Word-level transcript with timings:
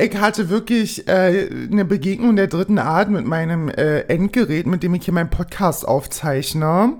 ich 0.00 0.16
hatte 0.16 0.48
wirklich 0.48 1.08
äh, 1.08 1.48
eine 1.70 1.84
Begegnung 1.84 2.36
der 2.36 2.46
dritten 2.46 2.78
Art 2.78 3.10
mit 3.10 3.26
meinem 3.26 3.68
äh, 3.68 4.00
Endgerät, 4.02 4.66
mit 4.66 4.82
dem 4.82 4.94
ich 4.94 5.04
hier 5.04 5.14
meinen 5.14 5.30
Podcast 5.30 5.86
aufzeichne. 5.86 6.94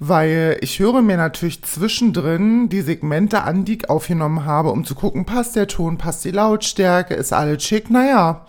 Weil 0.00 0.58
ich 0.60 0.78
höre 0.78 1.02
mir 1.02 1.16
natürlich 1.16 1.62
zwischendrin 1.64 2.68
die 2.68 2.82
Segmente 2.82 3.42
an, 3.42 3.64
die 3.64 3.78
ich 3.78 3.90
aufgenommen 3.90 4.44
habe, 4.44 4.70
um 4.70 4.84
zu 4.84 4.94
gucken, 4.94 5.24
passt 5.24 5.56
der 5.56 5.66
Ton, 5.66 5.98
passt 5.98 6.24
die 6.24 6.30
Lautstärke, 6.30 7.14
ist 7.14 7.32
alles 7.32 7.64
schick. 7.64 7.90
Naja, 7.90 8.46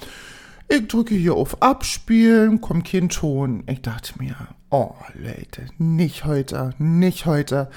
ich 0.70 0.88
drücke 0.88 1.16
hier 1.16 1.34
auf 1.34 1.62
Abspielen, 1.62 2.62
kommt 2.62 2.88
kein 2.88 3.10
Ton. 3.10 3.64
Ich 3.68 3.82
dachte 3.82 4.14
mir, 4.20 4.36
oh 4.70 4.94
Leute, 5.16 5.66
nicht 5.80 6.26
heute, 6.26 6.76
nicht 6.78 7.26
heute. 7.26 7.70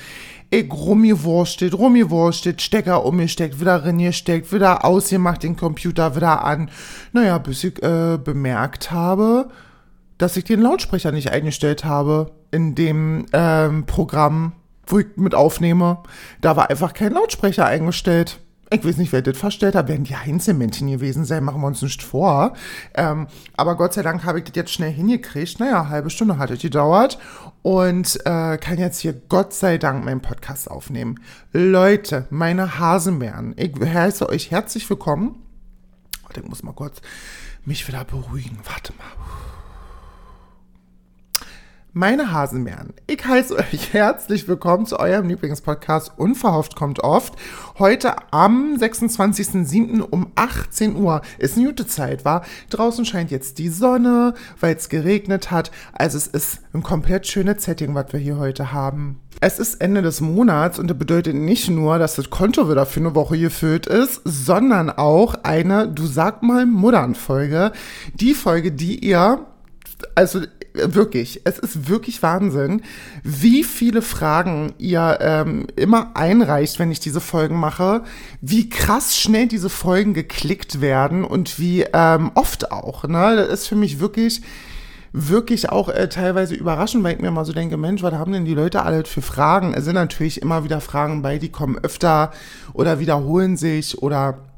Ich 0.51 0.71
rumgewurstet, 0.71 1.73
rumgewurstet, 1.73 2.61
Stecker 2.61 3.07
umgesteckt, 3.07 3.61
wieder 3.61 3.83
reingesteckt, 3.83 4.53
wieder 4.53 4.85
ausgemacht, 4.85 5.43
den 5.43 5.57
Computer 5.57 6.15
wieder 6.15 6.45
an. 6.45 6.71
Naja, 7.13 7.39
bis 7.39 7.65
ich 7.65 7.83
äh, 7.83 8.19
bemerkt 8.23 8.91
habe, 8.91 9.49
dass 10.19 10.37
ich 10.37 10.45
den 10.45 10.61
Lautsprecher 10.61 11.13
nicht 11.13 11.31
eingestellt 11.31 11.87
habe 11.87 12.33
in 12.51 12.75
dem 12.75 13.25
ähm, 13.33 13.87
Programm, 13.87 14.53
wo 14.87 14.99
ich 14.99 15.07
mit 15.17 15.35
aufnehme. 15.35 16.03
Da 16.43 16.57
war 16.57 16.69
einfach 16.69 16.93
kein 16.93 17.13
Lautsprecher 17.13 17.65
eingestellt. 17.65 18.39
Ich 18.73 18.85
weiß 18.85 18.97
nicht, 18.97 19.13
wer 19.13 19.21
das 19.21 19.37
verstellt 19.37 19.75
hat. 19.75 19.89
Werden 19.89 20.05
die 20.05 20.15
Einzelmännchen 20.15 20.89
gewesen 20.89 21.25
sein, 21.25 21.45
machen 21.45 21.61
wir 21.61 21.67
uns 21.67 21.83
nicht 21.83 22.03
vor. 22.03 22.55
Ähm, 22.95 23.27
aber 23.57 23.77
Gott 23.77 23.93
sei 23.93 24.03
Dank 24.03 24.25
habe 24.25 24.39
ich 24.39 24.45
das 24.45 24.57
jetzt 24.57 24.73
schnell 24.73 24.91
hingekriegt. 24.91 25.61
Naja, 25.61 25.89
halbe 25.89 26.09
Stunde 26.09 26.39
hat 26.39 26.51
es 26.51 26.63
gedauert. 26.63 27.19
Und 27.61 28.19
äh, 28.25 28.57
kann 28.57 28.79
jetzt 28.79 29.01
hier 29.01 29.13
Gott 29.13 29.53
sei 29.53 29.79
Dank 29.79 30.05
meinen 30.05 30.23
Podcast 30.23 30.71
aufnehmen. 30.71 31.21
Leute, 31.53 32.27
meine 32.31 32.79
Hasenbären, 32.79 33.55
ich 33.57 33.75
heiße 33.79 34.29
euch 34.29 34.51
herzlich 34.51 34.89
willkommen. 34.89 35.37
Warte, 36.23 36.41
ich 36.41 36.49
muss 36.49 36.63
mal 36.63 36.73
kurz 36.73 37.01
mich 37.65 37.87
wieder 37.87 38.05
beruhigen. 38.05 38.59
Warte 38.65 38.95
mal. 38.95 39.52
Meine 41.95 42.33
Hasenmähren, 42.33 42.95
ich 43.07 43.23
heiße 43.23 43.55
euch 43.55 43.93
herzlich 43.93 44.49
willkommen 44.49 44.87
zu 44.87 44.99
eurem 44.99 45.29
Lieblingspodcast 45.29 46.13
Unverhofft 46.17 46.75
kommt 46.75 47.01
oft. 47.01 47.35
Heute 47.79 48.15
am 48.33 48.77
26.07. 48.77 50.01
um 50.01 50.33
18 50.35 50.97
Uhr 50.97 51.21
ist 51.37 51.59
eine 51.59 51.67
gute 51.67 51.87
Zeit, 51.87 52.25
war. 52.25 52.47
Draußen 52.71 53.05
scheint 53.05 53.31
jetzt 53.31 53.59
die 53.59 53.69
Sonne, 53.69 54.33
weil 54.59 54.75
es 54.75 54.89
geregnet 54.89 55.51
hat. 55.51 55.71
Also 55.93 56.17
es 56.17 56.29
ist 56.29 56.61
ein 56.73 56.83
komplett 56.83 57.27
schönes 57.27 57.63
Setting, 57.63 57.95
was 57.95 58.11
wir 58.15 58.21
hier 58.21 58.39
heute 58.39 58.73
haben. 58.73 59.21
Es 59.43 59.59
ist 59.59 59.83
Ende 59.83 60.01
des 60.01 60.23
Monats 60.23 60.79
und 60.79 60.89
das 60.89 60.97
bedeutet 60.97 61.35
nicht 61.35 61.69
nur, 61.69 61.99
dass 61.99 62.15
das 62.15 62.31
Konto 62.31 62.71
wieder 62.71 62.87
für 62.87 63.01
eine 63.01 63.15
Woche 63.15 63.39
gefüllt 63.39 63.87
ist, 63.87 64.23
sondern 64.25 64.89
auch 64.89 65.35
eine 65.43 65.89
Du 65.89 66.07
sag 66.07 66.43
mal 66.43 66.65
Muddern-Folge. 66.65 67.73
Die 68.15 68.33
Folge, 68.33 68.73
die 68.73 69.05
ihr 69.05 69.47
also 70.15 70.41
wirklich, 70.75 71.43
es 71.45 71.59
ist 71.59 71.89
wirklich 71.89 72.23
Wahnsinn, 72.23 72.83
wie 73.23 73.65
viele 73.65 74.03
Fragen 74.03 74.73
ihr 74.79 75.19
ähm, 75.21 75.67
immer 75.77 76.13
einreicht, 76.15 76.79
wenn 76.79 76.91
ich 76.91 77.01
diese 77.01 77.21
Folgen 77.21 77.59
mache, 77.59 78.03
wie 78.41 78.69
krass 78.69 79.17
schnell 79.17 79.49
diese 79.49 79.69
Folgen 79.69 80.15
geklickt 80.15 80.81
werden 80.81 81.25
und 81.25 81.59
wie 81.59 81.85
ähm, 81.93 82.31
oft 82.35 82.73
auch. 82.73 83.05
Ne? 83.05 83.37
Das 83.37 83.49
ist 83.49 83.67
für 83.67 83.77
mich 83.77 84.01
wirklich 84.01 84.43
wirklich 85.13 85.69
auch 85.69 85.91
äh, 85.91 86.09
teilweise 86.09 86.55
überraschend, 86.55 87.05
weil 87.05 87.17
ich 87.17 87.21
mir 87.21 87.31
mal 87.31 87.45
so 87.45 87.53
denke, 87.53 87.77
Mensch, 87.77 88.03
was 88.03 88.15
haben 88.15 88.33
denn 88.33 88.47
die 88.47 88.55
Leute 88.55 88.83
alle 88.83 89.05
für 89.05 89.21
Fragen? 89.21 89.75
Es 89.75 89.85
sind 89.85 89.95
natürlich 89.95 90.41
immer 90.41 90.65
wieder 90.65 90.81
Fragen 90.81 91.21
bei, 91.21 91.39
die 91.39 91.51
kommen 91.51 91.79
öfter 91.79 92.33
oder 92.73 92.99
wiederholen 92.99 93.59
sich 93.59 94.03
oder 94.03 94.52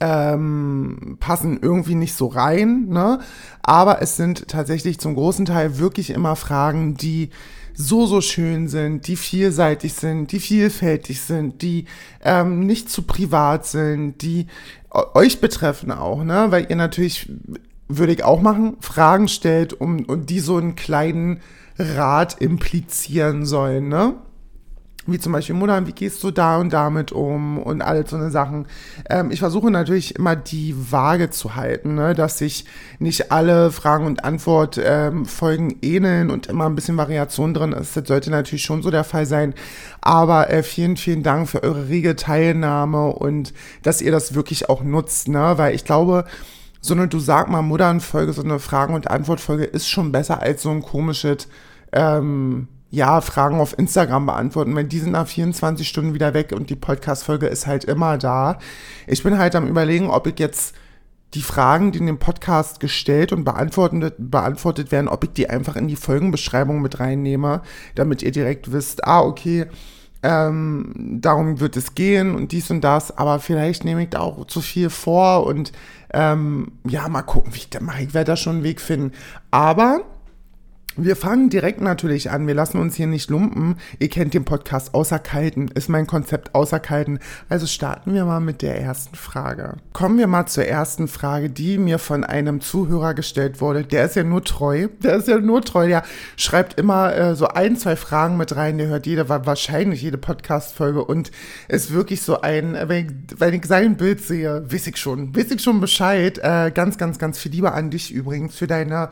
ähm, 0.00 1.16
passen 1.20 1.58
irgendwie 1.60 1.94
nicht 1.94 2.14
so 2.14 2.26
rein, 2.26 2.86
ne? 2.88 3.20
Aber 3.62 4.02
es 4.02 4.16
sind 4.16 4.48
tatsächlich 4.48 4.98
zum 4.98 5.14
großen 5.14 5.46
Teil 5.46 5.78
wirklich 5.78 6.10
immer 6.10 6.36
Fragen, 6.36 6.96
die 6.96 7.30
so, 7.74 8.06
so 8.06 8.20
schön 8.20 8.68
sind, 8.68 9.08
die 9.08 9.16
vielseitig 9.16 9.94
sind, 9.94 10.30
die 10.30 10.38
vielfältig 10.38 11.20
sind, 11.20 11.60
die 11.62 11.86
ähm, 12.22 12.60
nicht 12.60 12.88
zu 12.88 13.02
privat 13.02 13.66
sind, 13.66 14.22
die 14.22 14.46
euch 14.90 15.40
betreffen 15.40 15.90
auch, 15.90 16.22
ne? 16.22 16.46
Weil 16.50 16.66
ihr 16.68 16.76
natürlich, 16.76 17.30
würde 17.88 18.12
ich 18.12 18.24
auch 18.24 18.40
machen, 18.40 18.76
Fragen 18.80 19.28
stellt, 19.28 19.80
um, 19.80 20.04
und 20.04 20.30
die 20.30 20.40
so 20.40 20.56
einen 20.56 20.76
kleinen 20.76 21.40
Rat 21.78 22.40
implizieren 22.40 23.44
sollen, 23.44 23.88
ne? 23.88 24.14
Wie 25.06 25.18
zum 25.18 25.32
Beispiel 25.32 25.54
Mutter, 25.54 25.86
wie 25.86 25.92
gehst 25.92 26.22
du 26.24 26.30
da 26.30 26.58
und 26.58 26.72
damit 26.72 27.12
um 27.12 27.58
und 27.58 27.82
all 27.82 28.06
so 28.06 28.16
eine 28.16 28.30
Sachen. 28.30 28.66
Ähm, 29.08 29.30
ich 29.30 29.40
versuche 29.40 29.70
natürlich 29.70 30.16
immer 30.16 30.36
die 30.36 30.74
Waage 30.90 31.30
zu 31.30 31.54
halten, 31.54 31.94
ne? 31.94 32.14
dass 32.14 32.38
sich 32.38 32.64
nicht 32.98 33.30
alle 33.30 33.70
Fragen 33.70 34.06
und 34.06 34.24
Antwort 34.24 34.80
ähm, 34.82 35.26
Folgen 35.26 35.76
ähneln 35.82 36.30
und 36.30 36.46
immer 36.46 36.66
ein 36.66 36.74
bisschen 36.74 36.96
Variation 36.96 37.54
drin 37.54 37.72
ist. 37.72 37.96
Das 37.96 38.08
sollte 38.08 38.30
natürlich 38.30 38.64
schon 38.64 38.82
so 38.82 38.90
der 38.90 39.04
Fall 39.04 39.26
sein. 39.26 39.54
Aber 40.00 40.50
äh, 40.50 40.62
vielen, 40.62 40.96
vielen 40.96 41.22
Dank 41.22 41.48
für 41.48 41.62
eure 41.62 41.88
rege 41.88 42.16
Teilnahme 42.16 43.06
und 43.08 43.52
dass 43.82 44.00
ihr 44.00 44.12
das 44.12 44.34
wirklich 44.34 44.68
auch 44.68 44.82
nutzt, 44.82 45.28
ne? 45.28 45.54
weil 45.56 45.74
ich 45.74 45.84
glaube, 45.84 46.24
so 46.80 46.92
eine 46.92 47.08
Du 47.08 47.18
sag 47.18 47.48
mal 47.48 47.62
Muttern-Folge, 47.62 48.34
so 48.34 48.42
eine 48.42 48.58
Fragen- 48.58 48.94
und 48.94 49.10
Antwort-Folge 49.10 49.64
ist 49.64 49.88
schon 49.88 50.12
besser 50.12 50.42
als 50.42 50.62
so 50.62 50.70
ein 50.70 50.82
komisches 50.82 51.48
ähm, 51.92 52.68
ja, 52.94 53.20
Fragen 53.20 53.60
auf 53.60 53.76
Instagram 53.76 54.26
beantworten, 54.26 54.74
weil 54.76 54.84
die 54.84 55.00
sind 55.00 55.12
nach 55.12 55.26
24 55.26 55.86
Stunden 55.86 56.14
wieder 56.14 56.32
weg 56.32 56.52
und 56.54 56.70
die 56.70 56.76
Podcast-Folge 56.76 57.46
ist 57.46 57.66
halt 57.66 57.84
immer 57.84 58.18
da. 58.18 58.58
Ich 59.06 59.22
bin 59.22 59.38
halt 59.38 59.56
am 59.56 59.66
überlegen, 59.66 60.10
ob 60.10 60.26
ich 60.26 60.38
jetzt 60.38 60.74
die 61.34 61.42
Fragen, 61.42 61.90
die 61.90 61.98
in 61.98 62.06
dem 62.06 62.20
Podcast 62.20 62.78
gestellt 62.78 63.32
und 63.32 63.42
beantwortet, 63.44 64.14
beantwortet 64.18 64.92
werden, 64.92 65.08
ob 65.08 65.24
ich 65.24 65.32
die 65.32 65.50
einfach 65.50 65.74
in 65.74 65.88
die 65.88 65.96
Folgenbeschreibung 65.96 66.80
mit 66.80 67.00
reinnehme, 67.00 67.62
damit 67.96 68.22
ihr 68.22 68.30
direkt 68.30 68.70
wisst, 68.70 69.04
ah, 69.04 69.22
okay, 69.22 69.66
ähm, 70.22 71.18
darum 71.20 71.58
wird 71.58 71.76
es 71.76 71.96
gehen 71.96 72.36
und 72.36 72.52
dies 72.52 72.70
und 72.70 72.82
das, 72.82 73.18
aber 73.18 73.40
vielleicht 73.40 73.84
nehme 73.84 74.04
ich 74.04 74.10
da 74.10 74.20
auch 74.20 74.46
zu 74.46 74.60
viel 74.60 74.88
vor 74.88 75.44
und 75.46 75.72
ähm, 76.12 76.72
ja, 76.86 77.08
mal 77.08 77.22
gucken, 77.22 77.52
wie 77.54 77.58
ich 77.58 77.70
das 77.70 77.82
mache. 77.82 78.04
Ich 78.04 78.14
werde 78.14 78.32
da 78.32 78.36
schon 78.36 78.54
einen 78.54 78.64
Weg 78.64 78.80
finden. 78.80 79.12
Aber 79.50 80.02
wir 80.96 81.16
fangen 81.16 81.50
direkt 81.50 81.80
natürlich 81.80 82.30
an. 82.30 82.46
Wir 82.46 82.54
lassen 82.54 82.78
uns 82.78 82.94
hier 82.94 83.08
nicht 83.08 83.28
lumpen. 83.28 83.76
Ihr 83.98 84.08
kennt 84.08 84.32
den 84.32 84.44
Podcast 84.44 84.94
Außer 84.94 85.18
Kalten, 85.18 85.68
ist 85.68 85.88
mein 85.88 86.06
Konzept 86.06 86.54
Außer 86.54 86.78
Kalten. 86.78 87.18
Also 87.48 87.66
starten 87.66 88.14
wir 88.14 88.24
mal 88.24 88.40
mit 88.40 88.62
der 88.62 88.80
ersten 88.80 89.16
Frage. 89.16 89.74
Kommen 89.92 90.18
wir 90.18 90.28
mal 90.28 90.46
zur 90.46 90.66
ersten 90.66 91.08
Frage, 91.08 91.50
die 91.50 91.78
mir 91.78 91.98
von 91.98 92.22
einem 92.22 92.60
Zuhörer 92.60 93.14
gestellt 93.14 93.60
wurde. 93.60 93.82
Der 93.84 94.04
ist 94.04 94.14
ja 94.14 94.22
nur 94.22 94.44
treu. 94.44 94.88
Der 95.02 95.16
ist 95.16 95.26
ja 95.26 95.38
nur 95.38 95.62
treu. 95.62 95.88
Der 95.88 96.04
schreibt 96.36 96.78
immer 96.78 97.14
äh, 97.14 97.34
so 97.34 97.48
ein, 97.48 97.76
zwei 97.76 97.96
Fragen 97.96 98.36
mit 98.36 98.54
rein. 98.54 98.78
Der 98.78 98.86
hört 98.86 99.06
jede, 99.06 99.28
wahrscheinlich 99.28 100.00
jede 100.00 100.18
Podcast-Folge 100.18 101.04
und 101.04 101.32
ist 101.66 101.92
wirklich 101.92 102.22
so 102.22 102.40
ein, 102.40 102.76
wenn 102.86 103.06
ich, 103.06 103.40
wenn 103.40 103.54
ich 103.54 103.66
sein 103.66 103.96
Bild 103.96 104.20
sehe, 104.20 104.70
weiß 104.70 104.86
ich 104.86 104.96
schon, 104.96 105.34
weiß 105.34 105.50
ich 105.50 105.62
schon 105.62 105.80
Bescheid. 105.80 106.38
Äh, 106.38 106.70
ganz, 106.72 106.98
ganz, 106.98 107.18
ganz 107.18 107.38
viel 107.38 107.50
Liebe 107.50 107.72
an 107.72 107.90
dich 107.90 108.12
übrigens 108.12 108.56
für 108.56 108.68
deine 108.68 109.08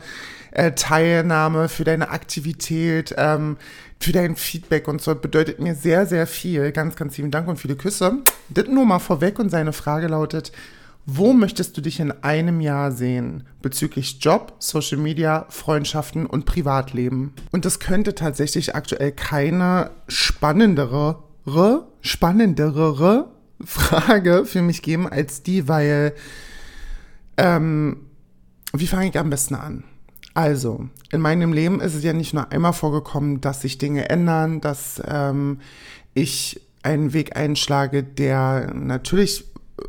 äh, 0.53 0.73
Teilnahme, 0.73 1.67
für 1.67 1.83
deine 1.83 2.09
Aktivität, 2.09 3.13
ähm, 3.17 3.57
für 3.99 4.11
dein 4.11 4.35
Feedback 4.35 4.87
und 4.87 5.01
so. 5.01 5.15
Bedeutet 5.15 5.59
mir 5.59 5.75
sehr, 5.75 6.05
sehr 6.05 6.27
viel. 6.27 6.71
Ganz, 6.71 6.95
ganz 6.95 7.17
lieben 7.17 7.31
Dank 7.31 7.47
und 7.47 7.57
viele 7.57 7.75
Küsse. 7.75 8.19
Das 8.49 8.67
nur 8.67 8.85
mal 8.85 8.99
vorweg 8.99 9.39
und 9.39 9.49
seine 9.49 9.73
Frage 9.73 10.07
lautet, 10.07 10.51
wo 11.05 11.33
möchtest 11.33 11.75
du 11.75 11.81
dich 11.81 11.99
in 11.99 12.11
einem 12.23 12.61
Jahr 12.61 12.91
sehen 12.91 13.43
bezüglich 13.61 14.19
Job, 14.21 14.53
Social 14.59 14.97
Media, 14.97 15.45
Freundschaften 15.49 16.25
und 16.25 16.45
Privatleben? 16.45 17.33
Und 17.51 17.65
es 17.65 17.79
könnte 17.79 18.15
tatsächlich 18.15 18.75
aktuell 18.75 19.11
keine 19.11 19.91
spannendere, 20.07 21.23
spannendere 22.01 23.27
Frage 23.65 24.45
für 24.45 24.61
mich 24.61 24.81
geben 24.81 25.09
als 25.09 25.43
die, 25.43 25.67
weil, 25.67 26.13
ähm, 27.37 27.97
wie 28.71 28.87
fange 28.87 29.09
ich 29.09 29.19
am 29.19 29.29
besten 29.29 29.55
an? 29.55 29.83
Also, 30.33 30.89
in 31.11 31.21
meinem 31.21 31.53
Leben 31.53 31.79
ist 31.79 31.93
es 31.93 32.03
ja 32.03 32.13
nicht 32.13 32.33
nur 32.33 32.51
einmal 32.51 32.73
vorgekommen, 32.73 33.39
dass 33.41 33.61
sich 33.61 33.77
Dinge 33.77 34.09
ändern, 34.09 34.61
dass 34.61 35.01
ähm, 35.07 35.59
ich 36.13 36.59
einen 36.81 37.13
Weg 37.13 37.37
einschlage, 37.37 38.03
der 38.03 38.73
natürlich 38.73 39.45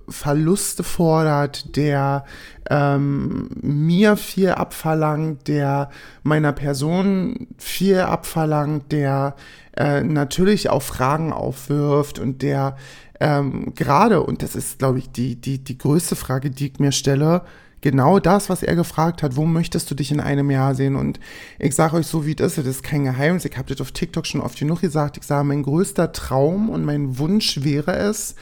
Verluste 0.09 0.83
fordert, 0.83 1.77
der 1.77 2.25
ähm, 2.71 3.51
mir 3.61 4.17
viel 4.17 4.51
abverlangt, 4.51 5.47
der 5.49 5.91
meiner 6.23 6.53
Person 6.53 7.49
viel 7.59 8.01
abverlangt, 8.01 8.93
der 8.93 9.37
äh, 9.77 10.03
natürlich 10.03 10.71
auch 10.71 10.83
Fragen 10.83 11.33
aufwirft 11.33 12.19
und 12.19 12.43
der 12.43 12.77
ähm, 13.21 13.75
gerade, 13.75 14.23
und 14.23 14.43
das 14.43 14.57
ist, 14.57 14.79
glaube 14.79 14.99
ich, 14.99 15.11
die, 15.11 15.37
die, 15.37 15.63
die 15.63 15.79
größte 15.79 16.17
Frage, 16.17 16.51
die 16.51 16.73
ich 16.73 16.79
mir 16.81 16.93
stelle, 16.93 17.43
genau 17.85 18.19
das, 18.19 18.49
was 18.49 18.63
er 18.63 18.77
gefragt 18.77 19.23
hat, 19.23 19.37
wo 19.37 19.45
möchtest 19.45 19.91
du 19.91 19.95
dich 19.95 20.11
in 20.11 20.19
einem 20.19 20.51
Jahr 20.51 20.75
sehen? 20.75 20.97
Und 20.97 21.21
ich 21.59 21.75
sage 21.75 21.97
euch 21.97 22.07
so, 22.07 22.25
wie 22.25 22.35
das 22.35 22.57
ist, 22.57 22.67
das 22.67 22.77
ist 22.77 22.83
kein 22.83 23.05
Geheimnis. 23.05 23.45
Ich 23.45 23.59
habe 23.59 23.69
das 23.69 23.83
auf 23.83 23.93
TikTok 23.93 24.27
schon 24.27 24.41
oft 24.41 24.59
genug 24.59 24.81
gesagt. 24.81 25.19
Ich 25.19 25.25
sage, 25.25 25.45
mein 25.45 25.63
größter 25.63 26.11
Traum 26.13 26.71
und 26.71 26.87
mein 26.87 27.19
Wunsch 27.19 27.63
wäre 27.63 27.95
es, 27.95 28.37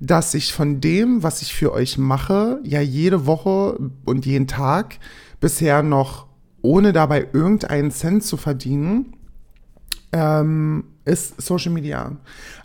dass 0.00 0.32
ich 0.32 0.54
von 0.54 0.80
dem, 0.80 1.22
was 1.22 1.42
ich 1.42 1.52
für 1.52 1.74
euch 1.74 1.98
mache, 1.98 2.58
ja 2.64 2.80
jede 2.80 3.26
Woche 3.26 3.78
und 4.06 4.24
jeden 4.24 4.46
Tag 4.46 4.98
bisher 5.40 5.82
noch, 5.82 6.26
ohne 6.62 6.94
dabei 6.94 7.28
irgendeinen 7.34 7.90
Cent 7.90 8.24
zu 8.24 8.38
verdienen, 8.38 9.14
ähm, 10.12 10.84
ist 11.10 11.40
Social 11.40 11.72
Media. 11.72 12.12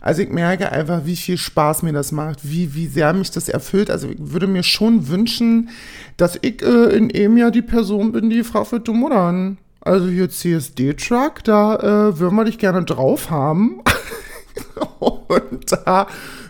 Also 0.00 0.22
ich 0.22 0.30
merke 0.30 0.70
einfach, 0.70 1.04
wie 1.04 1.16
viel 1.16 1.36
Spaß 1.36 1.82
mir 1.82 1.92
das 1.92 2.12
macht, 2.12 2.40
wie, 2.42 2.74
wie 2.74 2.86
sehr 2.86 3.12
mich 3.12 3.30
das 3.30 3.48
erfüllt. 3.48 3.90
Also 3.90 4.08
ich 4.08 4.16
würde 4.18 4.46
mir 4.46 4.62
schon 4.62 5.08
wünschen, 5.08 5.70
dass 6.16 6.38
ich 6.40 6.62
äh, 6.62 6.96
in 6.96 7.14
einem 7.14 7.36
Jahr 7.36 7.50
die 7.50 7.62
Person 7.62 8.12
bin, 8.12 8.30
die 8.30 8.44
wird 8.44 8.88
du 8.88 8.94
modern? 8.94 9.58
Also 9.80 10.08
hier 10.08 10.30
CSD-Truck, 10.30 11.44
da 11.44 11.76
äh, 11.76 12.18
würden 12.18 12.36
wir 12.36 12.44
dich 12.44 12.58
gerne 12.58 12.84
drauf 12.84 13.30
haben. 13.30 13.82
und 15.00 15.72
da 15.84 16.06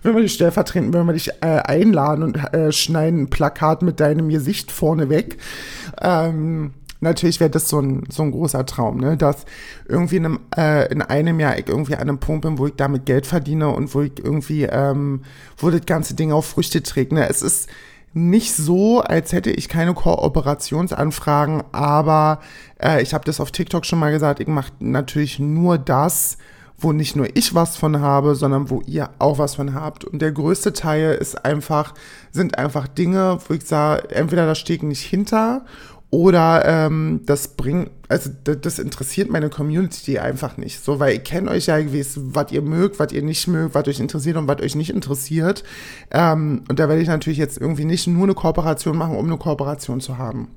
wenn 0.06 0.14
wir 0.14 0.22
dich 0.22 0.34
stellvertretend, 0.34 0.94
wenn 0.94 1.06
wir 1.06 1.12
dich 1.12 1.30
äh, 1.40 1.58
einladen 1.64 2.22
und 2.22 2.36
äh, 2.54 2.72
schneiden 2.72 3.22
ein 3.22 3.30
Plakat 3.30 3.82
mit 3.82 4.00
deinem 4.00 4.28
Gesicht 4.28 4.70
vorne 4.70 5.08
weg. 5.08 5.38
Ähm, 6.00 6.74
natürlich 7.06 7.40
wäre 7.40 7.50
das 7.50 7.68
so 7.68 7.80
ein, 7.80 8.04
so 8.10 8.22
ein 8.22 8.32
großer 8.32 8.66
Traum, 8.66 8.98
ne? 8.98 9.16
dass 9.16 9.44
irgendwie 9.88 10.16
in 10.16 10.24
einem, 10.26 10.40
äh, 10.56 10.92
in 10.92 11.02
einem 11.02 11.40
Jahr 11.40 11.58
ich 11.58 11.68
irgendwie 11.68 11.94
an 11.94 12.02
einem 12.02 12.18
Punkt 12.18 12.42
bin, 12.42 12.58
wo 12.58 12.66
ich 12.66 12.74
damit 12.76 13.06
Geld 13.06 13.26
verdiene 13.26 13.68
und 13.68 13.94
wo 13.94 14.02
ich 14.02 14.12
irgendwie, 14.22 14.64
ähm, 14.64 15.22
wo 15.56 15.70
das 15.70 15.86
ganze 15.86 16.14
Ding 16.14 16.32
auf 16.32 16.46
Früchte 16.46 16.82
trägt. 16.82 17.12
Ne? 17.12 17.28
Es 17.28 17.42
ist 17.42 17.68
nicht 18.12 18.54
so, 18.54 19.00
als 19.00 19.32
hätte 19.32 19.50
ich 19.50 19.68
keine 19.68 19.94
Kooperationsanfragen, 19.94 21.62
aber 21.72 22.40
äh, 22.82 23.02
ich 23.02 23.14
habe 23.14 23.24
das 23.24 23.40
auf 23.40 23.50
TikTok 23.50 23.84
schon 23.84 23.98
mal 23.98 24.10
gesagt, 24.10 24.40
ich 24.40 24.48
mache 24.48 24.72
natürlich 24.80 25.38
nur 25.38 25.78
das, 25.78 26.38
wo 26.78 26.92
nicht 26.92 27.16
nur 27.16 27.28
ich 27.34 27.54
was 27.54 27.76
von 27.76 28.00
habe, 28.00 28.34
sondern 28.34 28.70
wo 28.70 28.82
ihr 28.86 29.10
auch 29.18 29.38
was 29.38 29.54
von 29.54 29.74
habt. 29.74 30.04
Und 30.04 30.20
der 30.20 30.32
größte 30.32 30.72
Teil 30.72 31.14
ist 31.14 31.44
einfach, 31.44 31.94
sind 32.32 32.58
einfach 32.58 32.86
Dinge, 32.86 33.38
wo 33.46 33.54
ich 33.54 33.64
sage, 33.64 34.10
entweder 34.10 34.46
da 34.46 34.54
stehe 34.54 34.78
ich 34.78 34.82
nicht 34.82 35.02
hinter 35.02 35.64
oder 36.10 36.64
ähm, 36.64 37.22
das 37.26 37.48
bringt, 37.48 37.90
also 38.08 38.30
das, 38.42 38.78
interessiert 38.78 39.28
meine 39.28 39.50
Community 39.50 40.18
einfach 40.18 40.56
nicht. 40.56 40.82
So, 40.82 41.00
weil 41.00 41.16
ich 41.16 41.24
kenne 41.24 41.50
euch 41.50 41.66
ja, 41.66 41.78
was 41.78 42.52
ihr 42.52 42.62
mögt, 42.62 43.00
was 43.00 43.12
ihr 43.12 43.22
nicht 43.22 43.48
mögt, 43.48 43.74
was 43.74 43.88
euch 43.88 43.98
interessiert 43.98 44.36
und 44.36 44.46
was 44.46 44.60
euch 44.60 44.76
nicht 44.76 44.90
interessiert. 44.90 45.64
Ähm, 46.12 46.62
und 46.68 46.78
da 46.78 46.88
werde 46.88 47.02
ich 47.02 47.08
natürlich 47.08 47.38
jetzt 47.38 47.58
irgendwie 47.58 47.84
nicht 47.84 48.06
nur 48.06 48.22
eine 48.22 48.34
Kooperation 48.34 48.96
machen, 48.96 49.16
um 49.16 49.26
eine 49.26 49.36
Kooperation 49.36 50.00
zu 50.00 50.16
haben. 50.16 50.48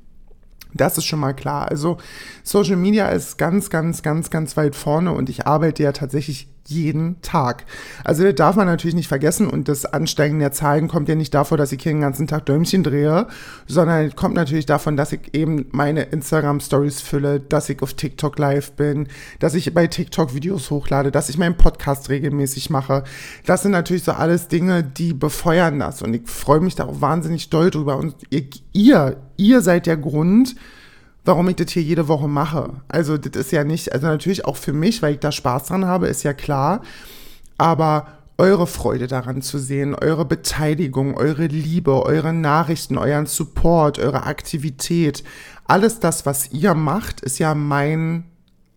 Das 0.73 0.99
ist 0.99 1.05
schon 1.05 1.19
mal 1.19 1.33
klar. 1.33 1.67
Also 1.67 1.97
Social 2.43 2.75
Media 2.75 3.09
ist 3.09 3.37
ganz, 3.37 3.71
ganz, 3.71 4.03
ganz, 4.03 4.29
ganz 4.29 4.55
weit 4.55 4.75
vorne 4.75 5.11
und 5.13 5.29
ich 5.29 5.47
arbeite 5.47 5.81
ja 5.81 5.91
tatsächlich 5.93 6.47
jeden 6.69 7.21
Tag. 7.21 7.65
Also 8.03 8.23
das 8.23 8.35
darf 8.35 8.55
man 8.55 8.67
natürlich 8.67 8.95
nicht 8.95 9.07
vergessen 9.07 9.47
und 9.49 9.67
das 9.67 9.85
Ansteigen 9.85 10.39
der 10.39 10.51
Zahlen 10.51 10.87
kommt 10.87 11.09
ja 11.09 11.15
nicht 11.15 11.33
davor, 11.33 11.57
dass 11.57 11.71
ich 11.71 11.81
hier 11.81 11.91
den 11.91 12.01
ganzen 12.01 12.27
Tag 12.27 12.45
Däumchen 12.45 12.83
drehe, 12.83 13.27
sondern 13.67 14.15
kommt 14.15 14.35
natürlich 14.35 14.65
davon, 14.65 14.97
dass 14.97 15.11
ich 15.11 15.33
eben 15.33 15.67
meine 15.71 16.03
Instagram 16.03 16.59
Stories 16.59 17.01
fülle, 17.01 17.39
dass 17.39 17.69
ich 17.69 17.81
auf 17.81 17.93
TikTok 17.93 18.37
live 18.39 18.71
bin, 18.73 19.07
dass 19.39 19.53
ich 19.53 19.73
bei 19.73 19.87
TikTok 19.87 20.33
Videos 20.33 20.69
hochlade, 20.69 21.11
dass 21.11 21.29
ich 21.29 21.37
meinen 21.37 21.57
Podcast 21.57 22.09
regelmäßig 22.09 22.69
mache. 22.69 23.03
Das 23.45 23.63
sind 23.63 23.71
natürlich 23.71 24.03
so 24.03 24.11
alles 24.11 24.47
Dinge, 24.47 24.83
die 24.83 25.13
befeuern 25.13 25.79
das 25.79 26.01
und 26.01 26.13
ich 26.13 26.27
freue 26.27 26.59
mich 26.59 26.75
da 26.75 26.85
auch 26.85 27.01
wahnsinnig 27.01 27.49
doll 27.49 27.69
drüber 27.71 27.97
und 27.97 28.15
ihr, 28.73 29.17
ihr 29.37 29.61
seid 29.61 29.85
der 29.85 29.97
Grund, 29.97 30.55
warum 31.25 31.47
ich 31.49 31.55
das 31.57 31.71
hier 31.71 31.83
jede 31.83 32.07
Woche 32.07 32.27
mache. 32.27 32.73
Also 32.87 33.17
das 33.17 33.35
ist 33.35 33.51
ja 33.51 33.63
nicht, 33.63 33.93
also 33.93 34.07
natürlich 34.07 34.45
auch 34.45 34.57
für 34.57 34.73
mich, 34.73 35.01
weil 35.01 35.13
ich 35.13 35.19
da 35.19 35.31
Spaß 35.31 35.65
dran 35.65 35.85
habe, 35.85 36.07
ist 36.07 36.23
ja 36.23 36.33
klar. 36.33 36.81
Aber 37.57 38.07
eure 38.37 38.67
Freude 38.67 39.07
daran 39.07 39.41
zu 39.41 39.59
sehen, 39.59 39.93
eure 39.93 40.23
Beteiligung, 40.23 41.15
eure 41.17 41.47
Liebe, 41.47 42.03
eure 42.05 42.31
Nachrichten, 42.31 42.97
euren 42.97 43.25
Support, 43.25 43.99
eure 43.99 44.23
Aktivität, 44.23 45.23
alles 45.67 45.99
das, 45.99 46.25
was 46.25 46.51
ihr 46.51 46.73
macht, 46.73 47.19
ist 47.19 47.37
ja 47.37 47.53
mein, 47.53 48.23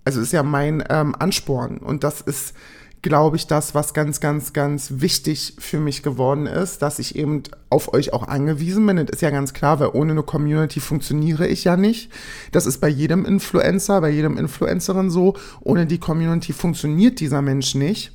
also 0.05 0.21
ist 0.21 0.33
ja 0.33 0.43
mein 0.43 0.83
ähm, 0.91 1.15
Ansporn. 1.19 1.79
Und 1.79 2.03
das 2.03 2.21
ist 2.21 2.55
glaube 3.03 3.37
ich, 3.37 3.49
das, 3.49 3.75
was 3.75 3.95
ganz, 3.95 4.21
ganz, 4.21 4.53
ganz 4.53 4.95
wichtig 4.97 5.57
für 5.59 5.81
mich 5.81 6.05
geworden 6.05 6.47
ist, 6.47 6.83
dass 6.83 7.01
ich 7.01 7.17
eben 7.17 7.43
auf 7.69 7.93
euch 7.93 8.13
auch 8.13 8.29
angewiesen 8.29 8.87
bin. 8.87 8.97
Das 8.97 9.11
ist 9.11 9.23
ja 9.23 9.31
ganz 9.31 9.53
klar, 9.53 9.81
weil 9.81 9.91
ohne 9.93 10.13
eine 10.13 10.23
Community 10.23 10.79
funktioniere 10.79 11.49
ich 11.49 11.65
ja 11.65 11.77
nicht. 11.77 12.11
Das 12.53 12.65
ist 12.65 12.79
bei 12.79 12.89
jedem 12.89 13.25
Influencer, 13.25 14.01
bei 14.01 14.11
jedem 14.11 14.39
Influencerin 14.39 15.11
so. 15.11 15.35
Ohne 15.61 15.87
die 15.87 15.99
Community 15.99 16.53
funktioniert 16.53 17.19
dieser 17.19 17.43
Mensch 17.43 17.75
nicht. 17.75 18.13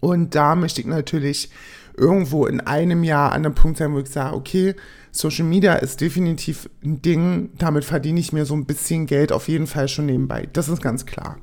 Und 0.00 0.34
da 0.34 0.54
möchte 0.54 0.82
ich 0.82 0.86
natürlich 0.86 1.50
irgendwo 1.96 2.46
in 2.46 2.60
einem 2.60 3.04
Jahr 3.04 3.32
an 3.32 3.44
einem 3.44 3.54
Punkt 3.54 3.78
sein, 3.78 3.94
wo 3.94 4.00
ich 4.00 4.10
sage, 4.10 4.36
okay, 4.36 4.74
Social 5.10 5.46
Media 5.46 5.74
ist 5.74 6.00
definitiv 6.00 6.68
ein 6.84 7.00
Ding, 7.00 7.50
damit 7.56 7.84
verdiene 7.84 8.20
ich 8.20 8.32
mir 8.32 8.44
so 8.44 8.54
ein 8.54 8.66
bisschen 8.66 9.06
Geld 9.06 9.32
auf 9.32 9.48
jeden 9.48 9.66
Fall 9.66 9.88
schon 9.88 10.06
nebenbei. 10.06 10.46
Das 10.52 10.68
ist 10.68 10.82
ganz 10.82 11.06
klar. 11.06 11.38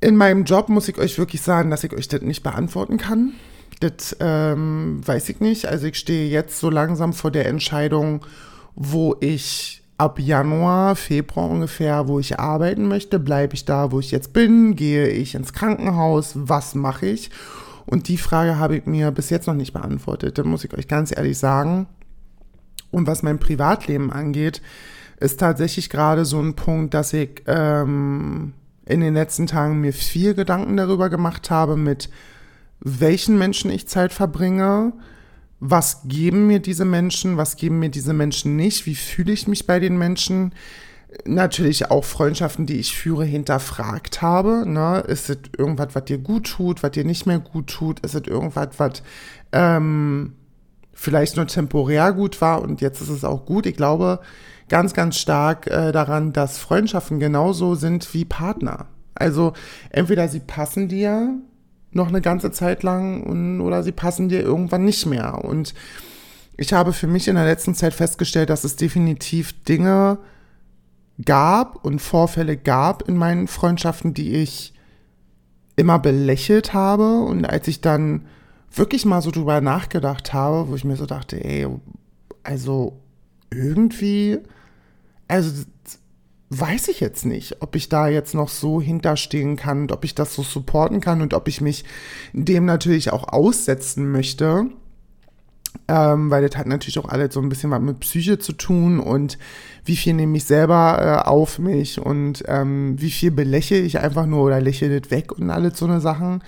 In 0.00 0.16
meinem 0.16 0.44
Job 0.44 0.68
muss 0.68 0.88
ich 0.88 0.98
euch 0.98 1.18
wirklich 1.18 1.42
sagen, 1.42 1.70
dass 1.70 1.84
ich 1.84 1.92
euch 1.92 2.08
das 2.08 2.22
nicht 2.22 2.42
beantworten 2.42 2.98
kann. 2.98 3.32
Das 3.80 4.16
ähm, 4.20 5.00
weiß 5.04 5.28
ich 5.28 5.40
nicht. 5.40 5.66
Also 5.66 5.86
ich 5.86 5.96
stehe 5.96 6.28
jetzt 6.28 6.60
so 6.60 6.70
langsam 6.70 7.12
vor 7.12 7.30
der 7.30 7.46
Entscheidung, 7.46 8.24
wo 8.74 9.16
ich 9.20 9.82
ab 9.98 10.18
Januar, 10.18 10.96
Februar 10.96 11.48
ungefähr, 11.48 12.08
wo 12.08 12.18
ich 12.18 12.38
arbeiten 12.38 12.88
möchte. 12.88 13.18
Bleibe 13.18 13.54
ich 13.54 13.64
da, 13.64 13.92
wo 13.92 14.00
ich 14.00 14.10
jetzt 14.10 14.32
bin? 14.32 14.76
Gehe 14.76 15.08
ich 15.08 15.34
ins 15.34 15.52
Krankenhaus? 15.52 16.32
Was 16.34 16.74
mache 16.74 17.06
ich? 17.06 17.30
Und 17.86 18.08
die 18.08 18.18
Frage 18.18 18.58
habe 18.58 18.76
ich 18.76 18.86
mir 18.86 19.10
bis 19.10 19.30
jetzt 19.30 19.46
noch 19.46 19.54
nicht 19.54 19.72
beantwortet. 19.72 20.38
Da 20.38 20.44
muss 20.44 20.64
ich 20.64 20.74
euch 20.74 20.88
ganz 20.88 21.16
ehrlich 21.16 21.38
sagen. 21.38 21.86
Und 22.90 23.06
was 23.06 23.22
mein 23.22 23.38
Privatleben 23.38 24.12
angeht, 24.12 24.60
ist 25.18 25.40
tatsächlich 25.40 25.88
gerade 25.88 26.24
so 26.24 26.40
ein 26.40 26.54
Punkt, 26.54 26.94
dass 26.94 27.12
ich 27.12 27.42
ähm, 27.46 28.52
in 28.86 29.00
den 29.00 29.14
letzten 29.14 29.46
Tagen 29.46 29.80
mir 29.80 29.92
viel 29.92 30.34
Gedanken 30.34 30.76
darüber 30.76 31.10
gemacht 31.10 31.50
habe, 31.50 31.76
mit 31.76 32.08
welchen 32.80 33.36
Menschen 33.36 33.70
ich 33.70 33.88
Zeit 33.88 34.12
verbringe, 34.12 34.92
was 35.58 36.02
geben 36.04 36.46
mir 36.46 36.60
diese 36.60 36.84
Menschen, 36.84 37.36
was 37.36 37.56
geben 37.56 37.80
mir 37.80 37.88
diese 37.88 38.12
Menschen 38.12 38.56
nicht, 38.56 38.86
wie 38.86 38.94
fühle 38.94 39.32
ich 39.32 39.48
mich 39.48 39.66
bei 39.66 39.80
den 39.80 39.98
Menschen. 39.98 40.54
Natürlich 41.24 41.90
auch 41.90 42.04
Freundschaften, 42.04 42.66
die 42.66 42.78
ich 42.78 42.96
führe, 42.96 43.24
hinterfragt 43.24 44.22
habe. 44.22 44.64
Ne? 44.66 45.00
Ist 45.08 45.30
es 45.30 45.38
irgendwas, 45.56 45.94
was 45.94 46.04
dir 46.04 46.18
gut 46.18 46.46
tut, 46.46 46.82
was 46.82 46.90
dir 46.90 47.04
nicht 47.04 47.26
mehr 47.26 47.38
gut 47.38 47.68
tut? 47.68 48.00
Ist 48.00 48.14
es 48.14 48.26
irgendwas, 48.26 48.68
was 48.76 49.02
ähm, 49.52 50.34
vielleicht 50.92 51.36
nur 51.36 51.46
temporär 51.46 52.12
gut 52.12 52.40
war 52.40 52.60
und 52.62 52.80
jetzt 52.80 53.00
ist 53.00 53.08
es 53.08 53.24
auch 53.24 53.46
gut? 53.46 53.66
Ich 53.66 53.76
glaube, 53.76 54.20
ganz, 54.68 54.94
ganz 54.94 55.16
stark 55.16 55.66
äh, 55.66 55.92
daran, 55.92 56.32
dass 56.32 56.58
Freundschaften 56.58 57.18
genauso 57.20 57.74
sind 57.74 58.12
wie 58.14 58.24
Partner. 58.24 58.86
Also 59.14 59.52
entweder 59.90 60.28
sie 60.28 60.40
passen 60.40 60.88
dir 60.88 61.34
noch 61.92 62.08
eine 62.08 62.20
ganze 62.20 62.50
Zeit 62.50 62.82
lang 62.82 63.22
und, 63.22 63.60
oder 63.60 63.82
sie 63.82 63.92
passen 63.92 64.28
dir 64.28 64.40
irgendwann 64.40 64.84
nicht 64.84 65.06
mehr. 65.06 65.44
Und 65.44 65.74
ich 66.56 66.72
habe 66.72 66.92
für 66.92 67.06
mich 67.06 67.28
in 67.28 67.36
der 67.36 67.44
letzten 67.44 67.74
Zeit 67.74 67.94
festgestellt, 67.94 68.50
dass 68.50 68.64
es 68.64 68.76
definitiv 68.76 69.62
Dinge 69.64 70.18
gab 71.24 71.84
und 71.84 72.00
Vorfälle 72.00 72.56
gab 72.56 73.08
in 73.08 73.16
meinen 73.16 73.48
Freundschaften, 73.48 74.14
die 74.14 74.34
ich 74.34 74.74
immer 75.76 75.98
belächelt 75.98 76.74
habe. 76.74 77.20
Und 77.20 77.44
als 77.44 77.68
ich 77.68 77.80
dann 77.80 78.26
wirklich 78.74 79.06
mal 79.06 79.22
so 79.22 79.30
drüber 79.30 79.60
nachgedacht 79.60 80.34
habe, 80.34 80.68
wo 80.68 80.74
ich 80.74 80.84
mir 80.84 80.96
so 80.96 81.06
dachte, 81.06 81.42
ey, 81.42 81.66
also 82.42 83.00
irgendwie 83.50 84.38
also 85.28 85.64
weiß 86.50 86.88
ich 86.88 87.00
jetzt 87.00 87.24
nicht, 87.24 87.60
ob 87.60 87.74
ich 87.74 87.88
da 87.88 88.08
jetzt 88.08 88.34
noch 88.34 88.48
so 88.48 88.80
hinterstehen 88.80 89.56
kann 89.56 89.82
und 89.82 89.92
ob 89.92 90.04
ich 90.04 90.14
das 90.14 90.34
so 90.34 90.42
supporten 90.42 91.00
kann 91.00 91.20
und 91.20 91.34
ob 91.34 91.48
ich 91.48 91.60
mich 91.60 91.84
dem 92.32 92.64
natürlich 92.64 93.12
auch 93.12 93.28
aussetzen 93.28 94.10
möchte. 94.10 94.66
Ähm, 95.88 96.30
weil 96.30 96.46
das 96.46 96.56
hat 96.56 96.66
natürlich 96.66 96.98
auch 96.98 97.08
alles 97.08 97.34
so 97.34 97.40
ein 97.40 97.48
bisschen 97.48 97.70
was 97.70 97.80
mit 97.80 98.00
Psyche 98.00 98.38
zu 98.38 98.52
tun 98.54 98.98
und 98.98 99.38
wie 99.84 99.96
viel 99.96 100.14
nehme 100.14 100.36
ich 100.36 100.44
selber 100.44 101.22
äh, 101.24 101.28
auf 101.28 101.58
mich 101.58 102.00
und 102.00 102.42
ähm, 102.48 102.96
wie 102.98 103.10
viel 103.10 103.30
belächle 103.30 103.78
ich 103.78 104.00
einfach 104.00 104.26
nur 104.26 104.44
oder 104.44 104.60
lächle 104.60 105.00
das 105.00 105.10
weg 105.10 105.32
und 105.32 105.50
alles 105.50 105.78
so 105.78 105.84
eine 105.84 106.00
Sachen 106.00 106.42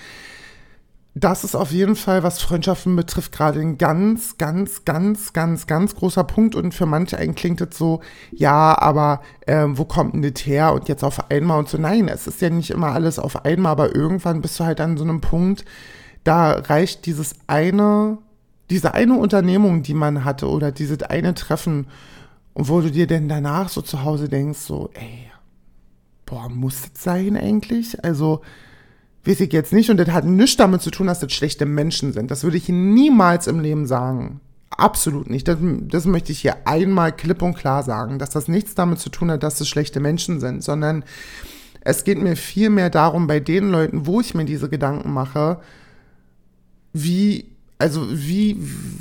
das 1.20 1.42
ist 1.42 1.54
auf 1.54 1.72
jeden 1.72 1.96
Fall, 1.96 2.22
was 2.22 2.40
Freundschaften 2.40 2.94
betrifft, 2.94 3.32
gerade 3.32 3.60
ein 3.60 3.78
ganz, 3.78 4.38
ganz, 4.38 4.84
ganz, 4.84 5.32
ganz, 5.32 5.66
ganz 5.66 5.94
großer 5.94 6.24
Punkt. 6.24 6.54
Und 6.54 6.74
für 6.74 6.86
manche 6.86 7.18
einen 7.18 7.34
klingt 7.34 7.60
es 7.60 7.76
so, 7.76 8.00
ja, 8.30 8.80
aber 8.80 9.22
äh, 9.46 9.64
wo 9.68 9.84
kommt 9.84 10.14
denn 10.14 10.22
das 10.22 10.46
her? 10.46 10.72
Und 10.72 10.88
jetzt 10.88 11.02
auf 11.02 11.30
einmal 11.30 11.58
und 11.58 11.68
so. 11.68 11.78
Nein, 11.78 12.08
es 12.08 12.26
ist 12.26 12.40
ja 12.40 12.50
nicht 12.50 12.70
immer 12.70 12.92
alles 12.92 13.18
auf 13.18 13.44
einmal, 13.44 13.72
aber 13.72 13.94
irgendwann 13.94 14.40
bist 14.40 14.60
du 14.60 14.64
halt 14.64 14.80
an 14.80 14.96
so 14.96 15.04
einem 15.04 15.20
Punkt, 15.20 15.64
da 16.24 16.52
reicht 16.52 17.06
dieses 17.06 17.34
eine, 17.46 18.18
diese 18.70 18.94
eine 18.94 19.14
Unternehmung, 19.18 19.82
die 19.82 19.94
man 19.94 20.24
hatte, 20.24 20.48
oder 20.48 20.72
dieses 20.72 21.02
eine 21.02 21.34
Treffen, 21.34 21.86
wo 22.54 22.80
du 22.80 22.90
dir 22.90 23.06
denn 23.06 23.28
danach 23.28 23.70
so 23.70 23.82
zu 23.82 24.04
Hause 24.04 24.28
denkst, 24.28 24.58
so, 24.58 24.90
ey, 24.94 25.30
boah, 26.26 26.48
muss 26.48 26.82
das 26.82 27.02
sein 27.02 27.36
eigentlich? 27.36 28.04
Also, 28.04 28.42
weiß 29.24 29.40
ich 29.40 29.52
jetzt 29.52 29.72
nicht. 29.72 29.90
Und 29.90 29.98
das 29.98 30.08
hat 30.08 30.24
nichts 30.24 30.56
damit 30.56 30.82
zu 30.82 30.90
tun, 30.90 31.06
dass 31.06 31.20
das 31.20 31.32
schlechte 31.32 31.66
Menschen 31.66 32.12
sind. 32.12 32.30
Das 32.30 32.44
würde 32.44 32.56
ich 32.56 32.68
niemals 32.68 33.46
im 33.46 33.60
Leben 33.60 33.86
sagen. 33.86 34.40
Absolut 34.70 35.28
nicht. 35.30 35.48
Das, 35.48 35.58
das 35.60 36.04
möchte 36.04 36.32
ich 36.32 36.40
hier 36.40 36.66
einmal 36.66 37.12
klipp 37.12 37.42
und 37.42 37.54
klar 37.54 37.82
sagen, 37.82 38.18
dass 38.18 38.30
das 38.30 38.48
nichts 38.48 38.74
damit 38.74 39.00
zu 39.00 39.10
tun 39.10 39.30
hat, 39.30 39.42
dass 39.42 39.60
es 39.60 39.68
schlechte 39.68 39.98
Menschen 39.98 40.40
sind, 40.40 40.62
sondern 40.62 41.04
es 41.80 42.04
geht 42.04 42.20
mir 42.20 42.36
viel 42.36 42.70
mehr 42.70 42.90
darum, 42.90 43.26
bei 43.26 43.40
den 43.40 43.70
Leuten, 43.70 44.06
wo 44.06 44.20
ich 44.20 44.34
mir 44.34 44.44
diese 44.44 44.68
Gedanken 44.68 45.12
mache, 45.12 45.58
wie, 46.92 47.46
also 47.78 48.06
wie, 48.10 48.56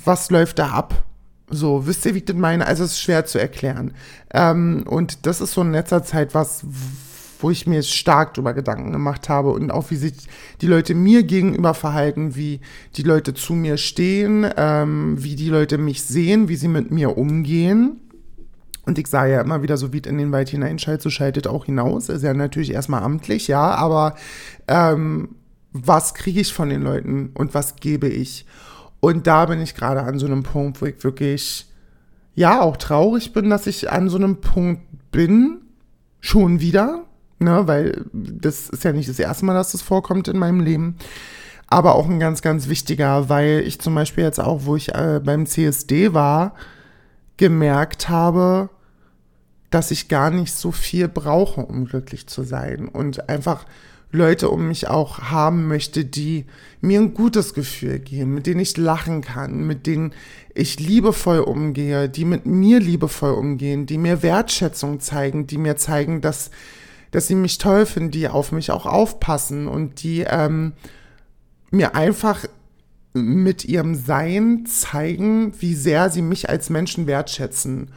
was 0.06 0.30
läuft 0.32 0.60
da 0.60 0.70
ab? 0.70 1.04
So, 1.50 1.88
wisst 1.88 2.06
ihr, 2.06 2.14
wie 2.14 2.20
ich 2.20 2.26
das 2.26 2.36
meine? 2.36 2.66
Also 2.66 2.84
es 2.84 2.92
ist 2.92 3.02
schwer 3.02 3.26
zu 3.26 3.40
erklären. 3.40 3.94
Ähm, 4.34 4.84
und 4.88 5.26
das 5.26 5.42
ist 5.42 5.54
so 5.54 5.62
in 5.62 5.72
letzter 5.72 6.04
Zeit 6.04 6.34
was, 6.34 6.66
wo 7.40 7.52
ich 7.52 7.68
mir 7.68 7.84
stark 7.84 8.34
drüber 8.34 8.54
Gedanken 8.54 8.92
gemacht 8.92 9.30
habe 9.30 9.52
und 9.52 9.72
auch 9.72 9.92
wie 9.92 9.96
sich 9.96 10.14
die 10.62 10.68
Leute 10.68 10.96
mir 10.96 11.24
gegenüber 11.24 11.74
verhalten, 11.74 12.36
wie 12.36 12.60
die 12.96 13.04
Leute 13.04 13.34
zu 13.34 13.54
mir 13.54 13.78
stehen, 13.78 14.46
ähm, 14.58 15.16
wie 15.24 15.36
die 15.36 15.50
Leute 15.50 15.78
mich 15.78 16.04
sehen, 16.04 16.50
wie 16.50 16.56
sie 16.56 16.68
mit 16.68 16.92
mir 16.92 17.18
umgehen. 17.18 18.02
Und 18.86 18.98
ich 18.98 19.08
sage 19.08 19.34
ja 19.34 19.42
immer 19.42 19.62
wieder, 19.62 19.76
so 19.76 19.92
wie 19.92 20.00
es 20.00 20.08
in 20.08 20.18
den 20.18 20.32
Wald 20.32 20.50
hineinschaltet, 20.50 21.02
so 21.02 21.10
schaltet 21.10 21.46
auch 21.46 21.66
hinaus. 21.66 22.08
Ist 22.08 22.24
ja 22.24 22.34
natürlich 22.34 22.72
erstmal 22.72 23.04
amtlich, 23.04 23.48
ja, 23.48 23.72
aber 23.72 24.16
ähm, 24.68 25.36
was 25.74 26.14
kriege 26.14 26.40
ich 26.40 26.54
von 26.54 26.70
den 26.70 26.84
Leuten 26.84 27.32
und 27.34 27.54
was 27.54 27.76
gebe 27.76 28.08
ich? 28.08 28.46
Und 29.00 29.28
da 29.28 29.46
bin 29.46 29.62
ich 29.62 29.76
gerade 29.76 30.02
an 30.02 30.20
so 30.20 30.26
einem 30.26 30.44
Punkt, 30.44 30.82
wo 30.82 30.86
ich 30.86 31.04
wirklich, 31.04 31.68
ja, 32.34 32.62
auch 32.62 32.78
traurig 32.78 33.34
bin, 33.34 33.50
dass 33.50 33.68
ich 33.68 33.92
an 33.92 34.10
so 34.10 34.18
einem 34.18 34.42
Punkt 34.42 34.82
bin, 35.12 35.60
schon 36.20 36.60
wieder, 36.60 37.04
ne, 37.40 37.68
weil 37.68 38.06
das 38.14 38.70
ist 38.70 38.84
ja 38.84 38.92
nicht 38.92 39.10
das 39.10 39.20
erste 39.20 39.46
Mal, 39.46 39.54
dass 39.54 39.72
das 39.72 39.82
vorkommt 39.82 40.28
in 40.28 40.38
meinem 40.38 40.60
Leben. 40.60 40.98
Aber 41.68 41.96
auch 41.96 42.08
ein 42.08 42.20
ganz, 42.20 42.42
ganz 42.42 42.70
wichtiger, 42.70 43.30
weil 43.30 43.64
ich 43.66 43.80
zum 43.80 43.94
Beispiel 43.94 44.24
jetzt 44.24 44.40
auch, 44.40 44.62
wo 44.64 44.76
ich 44.76 44.96
äh, 44.96 45.20
beim 45.24 45.46
CSD 45.46 46.14
war, 46.14 46.56
gemerkt 47.36 48.08
habe, 48.10 48.70
dass 49.70 49.92
ich 49.92 50.08
gar 50.08 50.32
nicht 50.32 50.54
so 50.54 50.72
viel 50.72 51.08
brauche, 51.10 51.62
um 51.62 51.86
glücklich 51.86 52.28
zu 52.28 52.44
sein. 52.44 52.88
Und 52.88 53.30
einfach 53.30 53.66
Leute 54.12 54.50
um 54.50 54.70
mich 54.70 54.88
auch 54.88 55.20
haben 55.24 55.68
möchte, 55.68 56.06
die 56.06 56.46
mir 56.80 57.02
ein 57.02 57.14
gutes 57.14 57.54
Gefühl 57.54 58.00
geben, 58.00 58.34
mit 58.34 58.48
denen 58.48 58.62
ich 58.62 58.78
lachen 58.78 59.22
kann, 59.22 59.68
mit 59.68 59.86
denen 59.86 60.14
ich 60.54 60.80
liebevoll 60.80 61.40
umgehe, 61.40 62.08
die 62.08 62.24
mit 62.24 62.46
mir 62.46 62.80
liebevoll 62.80 63.32
umgehen, 63.32 63.86
die 63.86 63.98
mir 63.98 64.24
Wertschätzung 64.24 65.02
zeigen, 65.02 65.48
die 65.48 65.58
mir 65.58 65.76
zeigen, 65.76 66.22
dass 66.22 66.52
dass 67.12 67.28
sie 67.28 67.36
mich 67.36 67.58
toll 67.58 67.86
finden, 67.86 68.12
die 68.12 68.28
auf 68.28 68.52
mich 68.52 68.72
auch 68.72 68.86
aufpassen 68.86 69.68
und 69.68 70.04
die 70.04 70.22
ähm, 70.22 70.74
mir 71.72 71.96
einfach 71.96 72.46
mit 73.14 73.66
ihrem 73.66 73.96
Sein 73.96 74.66
zeigen, 74.66 75.54
wie 75.60 75.74
sehr 75.74 76.10
sie 76.10 76.22
mich 76.22 76.50
als 76.50 76.70
Menschen 76.70 77.08
wertschätzen. 77.08 77.92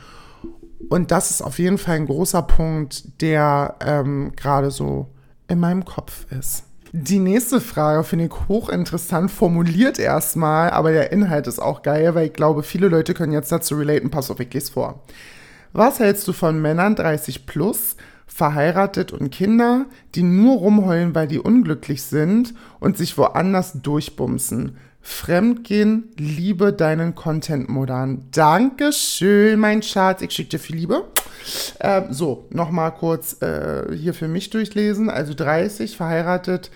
Und 0.88 1.10
das 1.10 1.30
ist 1.30 1.42
auf 1.42 1.58
jeden 1.58 1.78
Fall 1.78 1.96
ein 1.96 2.06
großer 2.06 2.42
Punkt, 2.42 3.20
der 3.20 3.76
ähm, 3.80 4.32
gerade 4.34 4.70
so 4.70 5.08
in 5.48 5.60
meinem 5.60 5.84
Kopf 5.84 6.26
ist. 6.30 6.64
Die 6.92 7.20
nächste 7.20 7.60
Frage 7.60 8.02
finde 8.02 8.24
ich 8.24 8.48
hochinteressant 8.48 9.30
formuliert 9.30 10.00
erstmal, 10.00 10.70
aber 10.70 10.90
der 10.90 11.12
Inhalt 11.12 11.46
ist 11.46 11.60
auch 11.60 11.82
geil, 11.82 12.16
weil 12.16 12.26
ich 12.26 12.32
glaube, 12.32 12.64
viele 12.64 12.88
Leute 12.88 13.14
können 13.14 13.32
jetzt 13.32 13.52
dazu 13.52 13.76
relaten. 13.76 14.10
Pass 14.10 14.30
auf, 14.30 14.40
ich 14.40 14.52
lese 14.52 14.72
vor. 14.72 15.04
Was 15.72 16.00
hältst 16.00 16.26
du 16.26 16.32
von 16.32 16.60
Männern 16.60 16.96
30 16.96 17.46
plus, 17.46 17.96
verheiratet 18.32 19.12
und 19.12 19.30
Kinder, 19.30 19.86
die 20.14 20.22
nur 20.22 20.58
rumheulen, 20.58 21.14
weil 21.14 21.26
die 21.26 21.38
unglücklich 21.38 22.02
sind 22.02 22.54
und 22.78 22.96
sich 22.96 23.18
woanders 23.18 23.82
durchbumsen. 23.82 24.76
Fremdgehen, 25.02 26.10
liebe 26.16 26.72
deinen 26.72 27.14
Content 27.14 27.68
modern. 27.68 28.28
Dankeschön, 28.30 29.58
mein 29.58 29.82
Schatz. 29.82 30.22
Ich 30.22 30.30
schicke 30.30 30.50
dir 30.50 30.58
viel 30.58 30.76
Liebe. 30.76 31.04
Äh, 31.78 32.02
so, 32.10 32.46
nochmal 32.50 32.92
kurz 32.92 33.40
äh, 33.42 33.94
hier 33.96 34.14
für 34.14 34.28
mich 34.28 34.50
durchlesen. 34.50 35.10
Also 35.10 35.34
30, 35.34 35.96
verheiratet, 35.96 36.70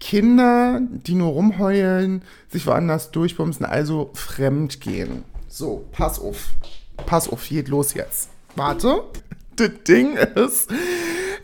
Kinder, 0.00 0.80
die 0.80 1.14
nur 1.14 1.32
rumheulen, 1.32 2.22
sich 2.48 2.66
woanders 2.66 3.10
durchbumsen, 3.10 3.66
also 3.66 4.10
fremdgehen. 4.14 5.24
So, 5.48 5.84
pass 5.92 6.18
auf. 6.18 6.50
Pass 7.06 7.28
auf, 7.28 7.48
geht 7.48 7.68
los 7.68 7.94
jetzt. 7.94 8.30
Warte 8.56 9.02
das 9.56 9.70
Ding 9.86 10.16
ist, 10.16 10.70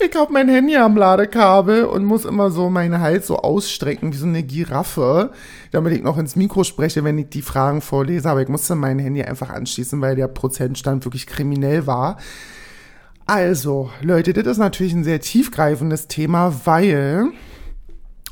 ich 0.03 0.17
habe 0.17 0.33
mein 0.33 0.49
Handy 0.49 0.77
am 0.77 0.97
Ladekabel 0.97 1.85
und 1.85 2.05
muss 2.05 2.25
immer 2.25 2.51
so 2.51 2.71
meinen 2.71 3.01
Hals 3.01 3.27
so 3.27 3.37
ausstrecken 3.37 4.13
wie 4.13 4.17
so 4.17 4.27
eine 4.27 4.43
Giraffe, 4.43 5.33
damit 5.73 5.93
ich 5.93 6.03
noch 6.03 6.17
ins 6.17 6.37
Mikro 6.37 6.65
spreche, 6.65 7.05
wenn 7.05 7.19
ich 7.19 7.29
die 7.29 7.43
Fragen 7.43 7.81
vorlese. 7.83 8.31
Aber 8.31 8.41
ich 8.41 8.49
musste 8.49 8.75
mein 8.75 8.99
Handy 8.99 9.23
einfach 9.23 9.51
anschließen, 9.51 10.01
weil 10.01 10.17
der 10.17 10.29
Prozentstand 10.29 11.05
wirklich 11.05 11.27
kriminell 11.27 11.87
war. 11.87 12.17
Also, 13.27 13.91
Leute, 14.01 14.33
das 14.33 14.47
ist 14.47 14.59
natürlich 14.59 14.95
ein 14.95 15.05
sehr 15.05 15.21
tiefgreifendes 15.21 16.09
Thema, 16.09 16.63
weil, 16.65 17.29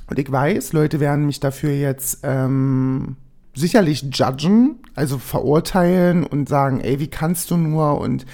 und 0.09 0.19
ich 0.19 0.33
weiß, 0.33 0.73
Leute 0.73 1.01
werden 1.01 1.27
mich 1.27 1.39
dafür 1.39 1.71
jetzt 1.71 2.21
ähm, 2.23 3.17
sicherlich 3.55 4.07
judgen, 4.13 4.77
also 4.95 5.19
verurteilen 5.19 6.25
und 6.25 6.49
sagen, 6.49 6.81
ey, 6.81 6.99
wie 6.99 7.09
kannst 7.09 7.51
du 7.51 7.57
nur 7.57 8.01
und 8.01 8.25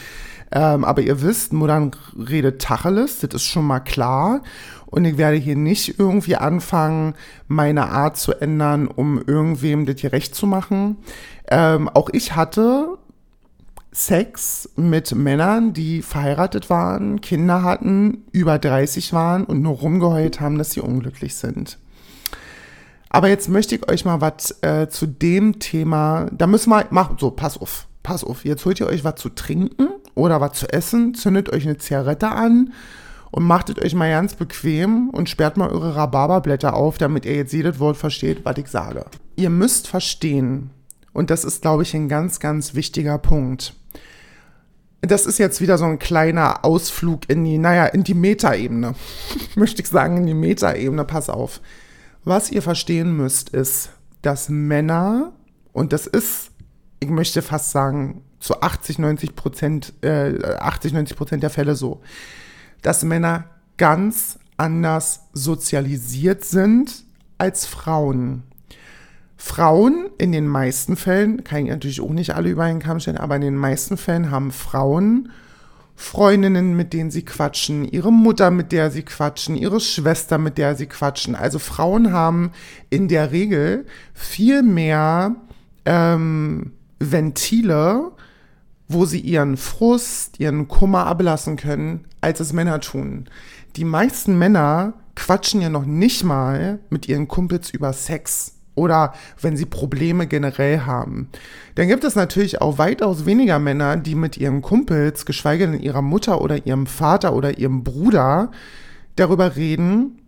ähm, 0.52 0.84
aber 0.84 1.02
ihr 1.02 1.22
wisst, 1.22 1.52
Modern 1.52 1.92
redet 2.16 2.60
Tacheles, 2.62 3.20
das 3.20 3.34
ist 3.34 3.44
schon 3.44 3.66
mal 3.66 3.80
klar. 3.80 4.42
Und 4.86 5.04
ich 5.04 5.18
werde 5.18 5.36
hier 5.36 5.56
nicht 5.56 5.98
irgendwie 5.98 6.36
anfangen, 6.36 7.14
meine 7.48 7.88
Art 7.88 8.16
zu 8.16 8.32
ändern, 8.32 8.86
um 8.86 9.20
irgendwem 9.20 9.86
das 9.86 10.00
hier 10.00 10.12
recht 10.12 10.34
zu 10.34 10.46
machen. 10.46 10.98
Ähm, 11.48 11.88
auch 11.88 12.10
ich 12.12 12.36
hatte 12.36 12.98
Sex 13.94 14.70
mit 14.76 15.14
Männern, 15.14 15.72
die 15.72 16.02
verheiratet 16.02 16.68
waren, 16.68 17.20
Kinder 17.20 17.62
hatten, 17.62 18.24
über 18.32 18.58
30 18.58 19.12
waren 19.12 19.44
und 19.44 19.62
nur 19.62 19.74
rumgeheult 19.74 20.40
haben, 20.40 20.58
dass 20.58 20.72
sie 20.72 20.80
unglücklich 20.80 21.36
sind. 21.36 21.78
Aber 23.08 23.28
jetzt 23.28 23.48
möchte 23.48 23.76
ich 23.76 23.88
euch 23.88 24.04
mal 24.04 24.20
was 24.20 24.60
äh, 24.62 24.88
zu 24.88 25.06
dem 25.06 25.60
Thema, 25.60 26.26
da 26.32 26.48
müssen 26.48 26.70
wir, 26.70 26.86
mach, 26.90 27.18
so, 27.18 27.30
pass 27.30 27.56
auf, 27.56 27.86
pass 28.04 28.22
auf, 28.22 28.44
jetzt 28.44 28.64
holt 28.64 28.78
ihr 28.78 28.86
euch 28.86 29.02
was 29.02 29.16
zu 29.16 29.30
trinken 29.30 29.88
oder 30.14 30.40
was 30.40 30.52
zu 30.52 30.72
essen, 30.72 31.14
zündet 31.14 31.52
euch 31.52 31.64
eine 31.64 31.78
Zigarette 31.78 32.28
an 32.28 32.72
und 33.32 33.42
machtet 33.42 33.82
euch 33.82 33.94
mal 33.94 34.10
ganz 34.10 34.34
bequem 34.34 35.10
und 35.10 35.28
sperrt 35.28 35.56
mal 35.56 35.70
eure 35.70 35.96
Rhabarberblätter 35.96 36.74
auf, 36.74 36.98
damit 36.98 37.26
ihr 37.26 37.34
jetzt 37.34 37.52
jedes 37.52 37.80
Wort 37.80 37.96
versteht, 37.96 38.44
was 38.44 38.58
ich 38.58 38.68
sage. 38.68 39.06
Ihr 39.34 39.50
müsst 39.50 39.88
verstehen, 39.88 40.70
und 41.12 41.30
das 41.30 41.44
ist, 41.44 41.62
glaube 41.62 41.84
ich, 41.84 41.94
ein 41.94 42.08
ganz, 42.08 42.40
ganz 42.40 42.74
wichtiger 42.74 43.18
Punkt. 43.18 43.74
Das 45.00 45.26
ist 45.26 45.38
jetzt 45.38 45.60
wieder 45.60 45.78
so 45.78 45.84
ein 45.84 45.98
kleiner 45.98 46.64
Ausflug 46.64 47.28
in 47.28 47.44
die, 47.44 47.58
naja, 47.58 47.86
in 47.86 48.04
die 48.04 48.14
Metaebene. 48.14 48.94
Möchte 49.54 49.82
ich 49.82 49.88
sagen, 49.88 50.18
in 50.18 50.26
die 50.26 50.34
Metaebene, 50.34 51.04
pass 51.04 51.30
auf. 51.30 51.60
Was 52.24 52.50
ihr 52.50 52.62
verstehen 52.62 53.16
müsst, 53.16 53.50
ist, 53.50 53.90
dass 54.22 54.48
Männer, 54.48 55.32
und 55.72 55.92
das 55.92 56.06
ist, 56.06 56.50
ich 57.04 57.10
möchte 57.10 57.42
fast 57.42 57.70
sagen, 57.70 58.22
zu 58.40 58.60
80, 58.60 58.98
90 58.98 59.36
Prozent, 59.36 59.92
äh, 60.02 60.42
80, 60.58 60.92
90 60.92 61.16
Prozent 61.16 61.42
der 61.42 61.50
Fälle 61.50 61.74
so, 61.74 62.02
dass 62.82 63.04
Männer 63.04 63.44
ganz 63.76 64.38
anders 64.56 65.28
sozialisiert 65.32 66.44
sind 66.44 67.04
als 67.38 67.66
Frauen. 67.66 68.42
Frauen 69.36 70.10
in 70.18 70.32
den 70.32 70.46
meisten 70.46 70.96
Fällen, 70.96 71.44
kann 71.44 71.64
ich 71.64 71.70
natürlich 71.70 72.00
auch 72.00 72.10
nicht 72.10 72.34
alle 72.34 72.50
über 72.50 72.64
einen 72.64 72.80
Kamm 72.80 73.00
stellen, 73.00 73.18
aber 73.18 73.36
in 73.36 73.42
den 73.42 73.56
meisten 73.56 73.96
Fällen 73.96 74.30
haben 74.30 74.52
Frauen 74.52 75.30
Freundinnen, 75.96 76.76
mit 76.76 76.92
denen 76.92 77.10
sie 77.10 77.24
quatschen, 77.24 77.84
ihre 77.84 78.12
Mutter, 78.12 78.50
mit 78.50 78.72
der 78.72 78.90
sie 78.90 79.02
quatschen, 79.02 79.54
ihre 79.54 79.78
Schwester, 79.78 80.38
mit 80.38 80.58
der 80.58 80.74
sie 80.74 80.86
quatschen. 80.86 81.36
Also 81.36 81.58
Frauen 81.60 82.12
haben 82.12 82.50
in 82.90 83.06
der 83.06 83.30
Regel 83.30 83.86
viel 84.12 84.62
mehr 84.62 85.36
ähm, 85.84 86.72
Ventile, 86.98 88.12
wo 88.88 89.04
sie 89.04 89.20
ihren 89.20 89.56
Frust, 89.56 90.40
ihren 90.40 90.68
Kummer 90.68 91.06
ablassen 91.06 91.56
können, 91.56 92.04
als 92.20 92.40
es 92.40 92.52
Männer 92.52 92.80
tun. 92.80 93.26
Die 93.76 93.84
meisten 93.84 94.38
Männer 94.38 94.94
quatschen 95.16 95.60
ja 95.60 95.68
noch 95.68 95.86
nicht 95.86 96.24
mal 96.24 96.78
mit 96.90 97.08
ihren 97.08 97.28
Kumpels 97.28 97.70
über 97.70 97.92
Sex 97.92 98.52
oder 98.74 99.14
wenn 99.40 99.56
sie 99.56 99.66
Probleme 99.66 100.26
generell 100.26 100.80
haben. 100.80 101.28
Dann 101.76 101.88
gibt 101.88 102.04
es 102.04 102.16
natürlich 102.16 102.60
auch 102.60 102.78
weitaus 102.78 103.24
weniger 103.24 103.58
Männer, 103.58 103.96
die 103.96 104.14
mit 104.14 104.36
ihren 104.36 104.62
Kumpels, 104.62 105.26
geschweige 105.26 105.68
denn 105.68 105.80
ihrer 105.80 106.02
Mutter 106.02 106.40
oder 106.40 106.66
ihrem 106.66 106.86
Vater 106.86 107.34
oder 107.34 107.58
ihrem 107.58 107.84
Bruder, 107.84 108.50
darüber 109.16 109.54
reden, 109.54 110.18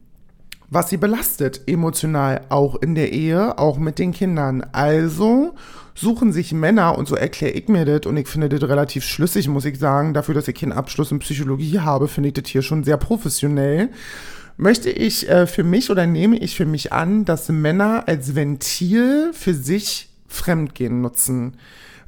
was 0.70 0.90
sie 0.90 0.96
belastet, 0.96 1.62
emotional, 1.66 2.42
auch 2.48 2.76
in 2.76 2.94
der 2.94 3.12
Ehe, 3.12 3.58
auch 3.58 3.78
mit 3.78 3.98
den 3.98 4.12
Kindern. 4.12 4.64
Also 4.72 5.54
suchen 5.96 6.30
sich 6.32 6.52
Männer, 6.52 6.96
und 6.96 7.08
so 7.08 7.16
erkläre 7.16 7.54
ich 7.54 7.68
mir 7.68 7.84
das, 7.84 8.06
und 8.06 8.16
ich 8.16 8.28
finde 8.28 8.48
das 8.48 8.68
relativ 8.68 9.04
schlüssig, 9.04 9.48
muss 9.48 9.64
ich 9.64 9.78
sagen, 9.78 10.14
dafür, 10.14 10.34
dass 10.34 10.46
ich 10.46 10.54
keinen 10.54 10.72
Abschluss 10.72 11.10
in 11.10 11.18
Psychologie 11.18 11.80
habe, 11.80 12.06
finde 12.06 12.28
ich 12.28 12.34
das 12.34 12.48
hier 12.48 12.62
schon 12.62 12.84
sehr 12.84 12.98
professionell. 12.98 13.88
möchte 14.58 14.90
ich 14.90 15.28
äh, 15.28 15.46
für 15.46 15.64
mich 15.64 15.90
oder 15.90 16.06
nehme 16.06 16.38
ich 16.38 16.54
für 16.54 16.66
mich 16.66 16.92
an, 16.92 17.24
dass 17.24 17.48
Männer 17.48 18.04
als 18.06 18.34
Ventil 18.34 19.32
für 19.32 19.54
sich 19.54 20.08
Fremdgehen 20.28 21.00
nutzen. 21.00 21.56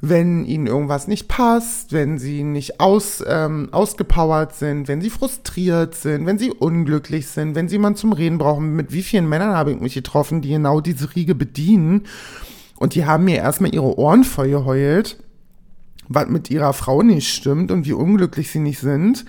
Wenn 0.01 0.45
ihnen 0.45 0.67
irgendwas 0.67 1.07
nicht 1.07 1.27
passt, 1.27 1.91
wenn 1.91 2.19
sie 2.19 2.43
nicht 2.43 2.79
aus, 2.79 3.21
ähm, 3.27 3.67
ausgepowert 3.71 4.55
sind, 4.55 4.87
wenn 4.87 5.01
sie 5.01 5.09
frustriert 5.09 5.93
sind, 5.93 6.25
wenn 6.25 6.37
sie 6.37 6.51
unglücklich 6.51 7.27
sind, 7.27 7.53
wenn 7.53 7.67
sie 7.67 7.75
jemanden 7.75 7.97
zum 7.97 8.13
Reden 8.13 8.37
brauchen. 8.37 8.75
Mit 8.75 8.93
wie 8.93 9.03
vielen 9.03 9.27
Männern 9.27 9.55
habe 9.55 9.71
ich 9.71 9.79
mich 9.79 9.95
getroffen, 9.95 10.41
die 10.41 10.49
genau 10.49 10.79
diese 10.79 11.13
Riege 11.15 11.35
bedienen? 11.35 12.05
Und 12.79 12.95
die 12.95 13.05
haben 13.05 13.25
mir 13.25 13.35
erstmal 13.35 13.73
ihre 13.73 13.99
Ohren 13.99 14.23
voll 14.23 14.49
geheult, 14.49 15.17
was 16.07 16.29
mit 16.29 16.49
ihrer 16.49 16.71
Frau 16.71 17.03
nicht 17.03 17.27
stimmt 17.27 17.71
und 17.71 17.85
wie 17.85 17.93
unglücklich 17.93 18.49
sie 18.51 18.59
nicht 18.59 18.79
sind. 18.79 19.25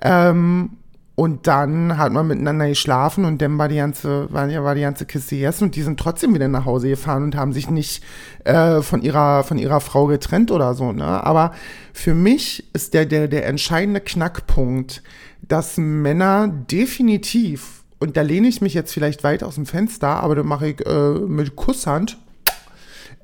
Ähm, 0.00 0.70
und 1.16 1.46
dann 1.46 1.98
hat 1.98 2.12
man 2.12 2.26
miteinander 2.26 2.66
geschlafen 2.66 3.26
und 3.26 3.42
dann 3.42 3.58
war 3.58 3.68
die 3.68 3.76
ganze, 3.76 4.32
war, 4.32 4.48
war 4.64 4.74
die 4.74 4.80
ganze 4.80 5.04
Kiste 5.04 5.36
gegessen 5.36 5.64
und 5.64 5.76
die 5.76 5.82
sind 5.82 6.00
trotzdem 6.00 6.34
wieder 6.34 6.48
nach 6.48 6.64
Hause 6.64 6.88
gefahren 6.88 7.22
und 7.22 7.36
haben 7.36 7.52
sich 7.52 7.68
nicht 7.68 8.02
äh, 8.44 8.80
von, 8.80 9.02
ihrer, 9.02 9.44
von 9.44 9.58
ihrer 9.58 9.80
Frau 9.80 10.06
getrennt 10.06 10.50
oder 10.50 10.74
so. 10.74 10.90
Ne? 10.90 11.04
Aber 11.04 11.52
für 11.92 12.14
mich 12.14 12.64
ist 12.72 12.94
der, 12.94 13.04
der, 13.04 13.28
der 13.28 13.46
entscheidende 13.46 14.00
Knackpunkt, 14.00 15.02
dass 15.42 15.76
Männer 15.76 16.48
definitiv, 16.48 17.84
und 18.00 18.16
da 18.16 18.22
lehne 18.22 18.48
ich 18.48 18.62
mich 18.62 18.72
jetzt 18.72 18.94
vielleicht 18.94 19.22
weit 19.24 19.44
aus 19.44 19.56
dem 19.56 19.66
Fenster, 19.66 20.08
aber 20.08 20.34
das 20.34 20.46
mache 20.46 20.68
ich 20.68 20.86
äh, 20.86 21.10
mit 21.10 21.54
Kusshand, 21.54 22.16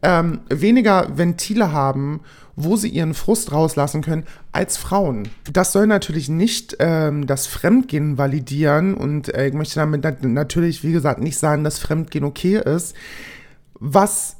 ähm, 0.02 0.40
weniger 0.48 1.16
Ventile 1.16 1.72
haben, 1.72 2.20
wo 2.56 2.76
sie 2.76 2.88
ihren 2.88 3.14
Frust 3.14 3.52
rauslassen 3.52 4.02
können, 4.02 4.24
als 4.52 4.76
Frauen. 4.76 5.28
Das 5.50 5.72
soll 5.72 5.86
natürlich 5.86 6.28
nicht 6.28 6.76
ähm, 6.78 7.26
das 7.26 7.46
Fremdgehen 7.46 8.18
validieren 8.18 8.94
und 8.94 9.32
äh, 9.34 9.48
ich 9.48 9.54
möchte 9.54 9.76
damit 9.76 10.04
nat 10.04 10.22
natürlich, 10.22 10.84
wie 10.84 10.92
gesagt, 10.92 11.20
nicht 11.20 11.38
sagen, 11.38 11.64
dass 11.64 11.78
Fremdgehen 11.78 12.24
okay 12.24 12.58
ist. 12.58 12.94
Was 13.74 14.36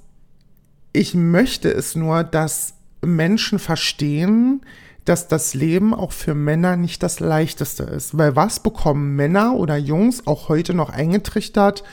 ich 0.93 1.15
möchte, 1.15 1.69
ist 1.69 1.97
nur, 1.97 2.25
dass 2.25 2.75
Menschen 3.03 3.59
verstehen, 3.59 4.63
dass 5.05 5.29
das 5.29 5.55
Leben 5.55 5.95
auch 5.95 6.13
für 6.13 6.35
Männer 6.35 6.77
nicht 6.77 7.03
das 7.03 7.21
leichteste 7.21 7.85
ist. 7.85 8.19
Weil 8.19 8.37
was 8.37 8.61
bekommen 8.63 9.17
Männer 9.17 9.55
oder 9.55 9.77
Jungs 9.77 10.27
auch 10.27 10.49
heute 10.49 10.75
noch 10.75 10.91
eingetrichtert? 10.91 11.85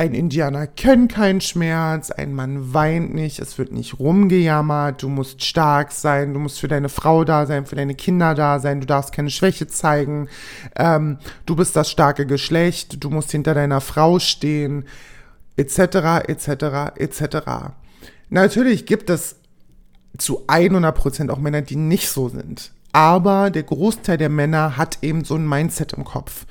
Ein 0.00 0.14
Indianer 0.14 0.66
kennt 0.66 1.12
keinen 1.12 1.42
Schmerz, 1.42 2.10
ein 2.10 2.32
Mann 2.32 2.72
weint 2.72 3.12
nicht, 3.12 3.38
es 3.38 3.58
wird 3.58 3.70
nicht 3.70 3.98
rumgejammert, 3.98 5.02
du 5.02 5.10
musst 5.10 5.44
stark 5.44 5.92
sein, 5.92 6.32
du 6.32 6.40
musst 6.40 6.58
für 6.58 6.68
deine 6.68 6.88
Frau 6.88 7.22
da 7.22 7.44
sein, 7.44 7.66
für 7.66 7.76
deine 7.76 7.94
Kinder 7.94 8.34
da 8.34 8.60
sein, 8.60 8.80
du 8.80 8.86
darfst 8.86 9.12
keine 9.12 9.28
Schwäche 9.28 9.66
zeigen, 9.66 10.30
ähm, 10.74 11.18
du 11.44 11.54
bist 11.54 11.76
das 11.76 11.90
starke 11.90 12.24
Geschlecht, 12.24 13.04
du 13.04 13.10
musst 13.10 13.30
hinter 13.30 13.52
deiner 13.52 13.82
Frau 13.82 14.18
stehen, 14.18 14.86
etc., 15.58 16.24
etc., 16.28 16.96
etc. 16.96 17.36
Natürlich 18.30 18.86
gibt 18.86 19.10
es 19.10 19.36
zu 20.16 20.46
100% 20.46 21.28
auch 21.28 21.40
Männer, 21.40 21.60
die 21.60 21.76
nicht 21.76 22.08
so 22.08 22.30
sind. 22.30 22.72
Aber 22.92 23.50
der 23.50 23.64
Großteil 23.64 24.16
der 24.16 24.30
Männer 24.30 24.78
hat 24.78 24.96
eben 25.02 25.24
so 25.24 25.34
ein 25.34 25.46
Mindset 25.46 25.92
im 25.92 26.04
Kopf. 26.04 26.46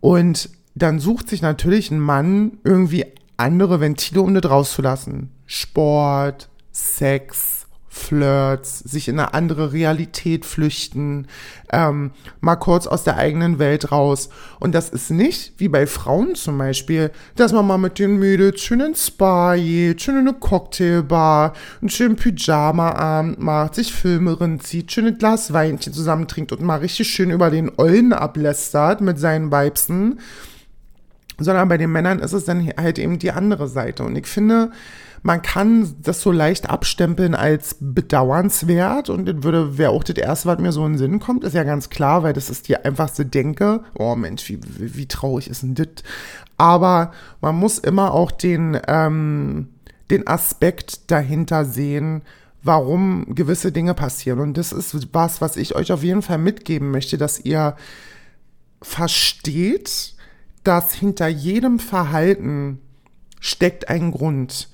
Und 0.00 0.48
dann 0.82 0.98
sucht 0.98 1.28
sich 1.28 1.42
natürlich 1.42 1.90
ein 1.90 2.00
Mann 2.00 2.58
irgendwie 2.64 3.06
andere 3.36 3.80
Ventile, 3.80 4.22
um 4.22 4.34
das 4.34 4.50
rauszulassen. 4.50 5.30
Sport, 5.46 6.48
Sex, 6.72 7.58
Flirts, 7.98 8.78
sich 8.78 9.08
in 9.08 9.18
eine 9.18 9.34
andere 9.34 9.72
Realität 9.72 10.44
flüchten, 10.46 11.26
ähm, 11.72 12.12
mal 12.40 12.56
kurz 12.56 12.86
aus 12.86 13.04
der 13.04 13.16
eigenen 13.16 13.58
Welt 13.58 13.90
raus. 13.90 14.28
Und 14.60 14.74
das 14.74 14.88
ist 14.88 15.10
nicht, 15.10 15.54
wie 15.58 15.68
bei 15.68 15.86
Frauen 15.86 16.34
zum 16.34 16.58
Beispiel, 16.58 17.10
dass 17.34 17.52
man 17.52 17.66
mal 17.66 17.78
mit 17.78 17.98
den 17.98 18.18
Mädels 18.18 18.60
schön 18.60 18.80
ins 18.80 19.08
Spa 19.08 19.56
geht, 19.56 20.00
schön 20.00 20.16
in 20.16 20.28
eine 20.28 20.38
Cocktailbar, 20.38 21.54
einen 21.80 21.90
schönen 21.90 22.16
Pyjama-Abend 22.16 23.40
macht, 23.40 23.74
sich 23.74 23.92
Filme 23.92 24.58
zieht, 24.60 24.92
schön 24.92 25.06
ein 25.06 25.18
Glas 25.18 25.52
Weinchen 25.52 25.92
zusammen 25.92 26.28
trinkt 26.28 26.52
und 26.52 26.62
mal 26.62 26.76
richtig 26.78 27.08
schön 27.08 27.30
über 27.30 27.50
den 27.50 27.70
Ollen 27.76 28.12
ablästert 28.12 29.00
mit 29.00 29.18
seinen 29.18 29.50
Weibsen 29.50 30.20
sondern 31.38 31.68
bei 31.68 31.78
den 31.78 31.92
Männern 31.92 32.18
ist 32.18 32.32
es 32.32 32.44
dann 32.44 32.68
halt 32.76 32.98
eben 32.98 33.18
die 33.18 33.32
andere 33.32 33.68
Seite. 33.68 34.04
Und 34.04 34.16
ich 34.16 34.26
finde, 34.26 34.70
man 35.22 35.42
kann 35.42 35.94
das 36.02 36.20
so 36.20 36.32
leicht 36.32 36.68
abstempeln 36.68 37.34
als 37.34 37.76
bedauernswert 37.80 39.10
und 39.10 39.26
das 39.26 39.42
würde, 39.42 39.78
wäre 39.78 39.90
auch 39.90 40.04
das 40.04 40.16
erste, 40.16 40.48
was 40.48 40.58
mir 40.58 40.72
so 40.72 40.84
in 40.86 40.92
den 40.92 40.98
Sinn 40.98 41.20
kommt, 41.20 41.44
ist 41.44 41.54
ja 41.54 41.64
ganz 41.64 41.90
klar, 41.90 42.22
weil 42.22 42.32
das 42.32 42.50
ist 42.50 42.68
die 42.68 42.76
einfachste 42.76 43.26
Denke. 43.26 43.82
Oh 43.98 44.14
Mensch, 44.14 44.48
wie, 44.48 44.60
wie, 44.62 44.96
wie 44.96 45.06
traurig 45.06 45.48
ist 45.48 45.62
denn 45.62 45.74
das? 45.74 45.88
Aber 46.56 47.12
man 47.40 47.56
muss 47.56 47.78
immer 47.78 48.12
auch 48.12 48.30
den, 48.30 48.78
ähm, 48.86 49.68
den 50.10 50.26
Aspekt 50.26 51.10
dahinter 51.10 51.64
sehen, 51.64 52.22
warum 52.62 53.34
gewisse 53.34 53.72
Dinge 53.72 53.94
passieren. 53.94 54.40
Und 54.40 54.56
das 54.56 54.72
ist 54.72 55.14
was, 55.14 55.40
was 55.40 55.56
ich 55.56 55.74
euch 55.76 55.92
auf 55.92 56.02
jeden 56.02 56.22
Fall 56.22 56.38
mitgeben 56.38 56.90
möchte, 56.90 57.16
dass 57.16 57.40
ihr 57.40 57.76
versteht, 58.82 60.14
dass 60.64 60.94
hinter 60.94 61.28
jedem 61.28 61.78
Verhalten 61.78 62.80
steckt 63.40 63.88
ein 63.88 64.10
Grund 64.10 64.68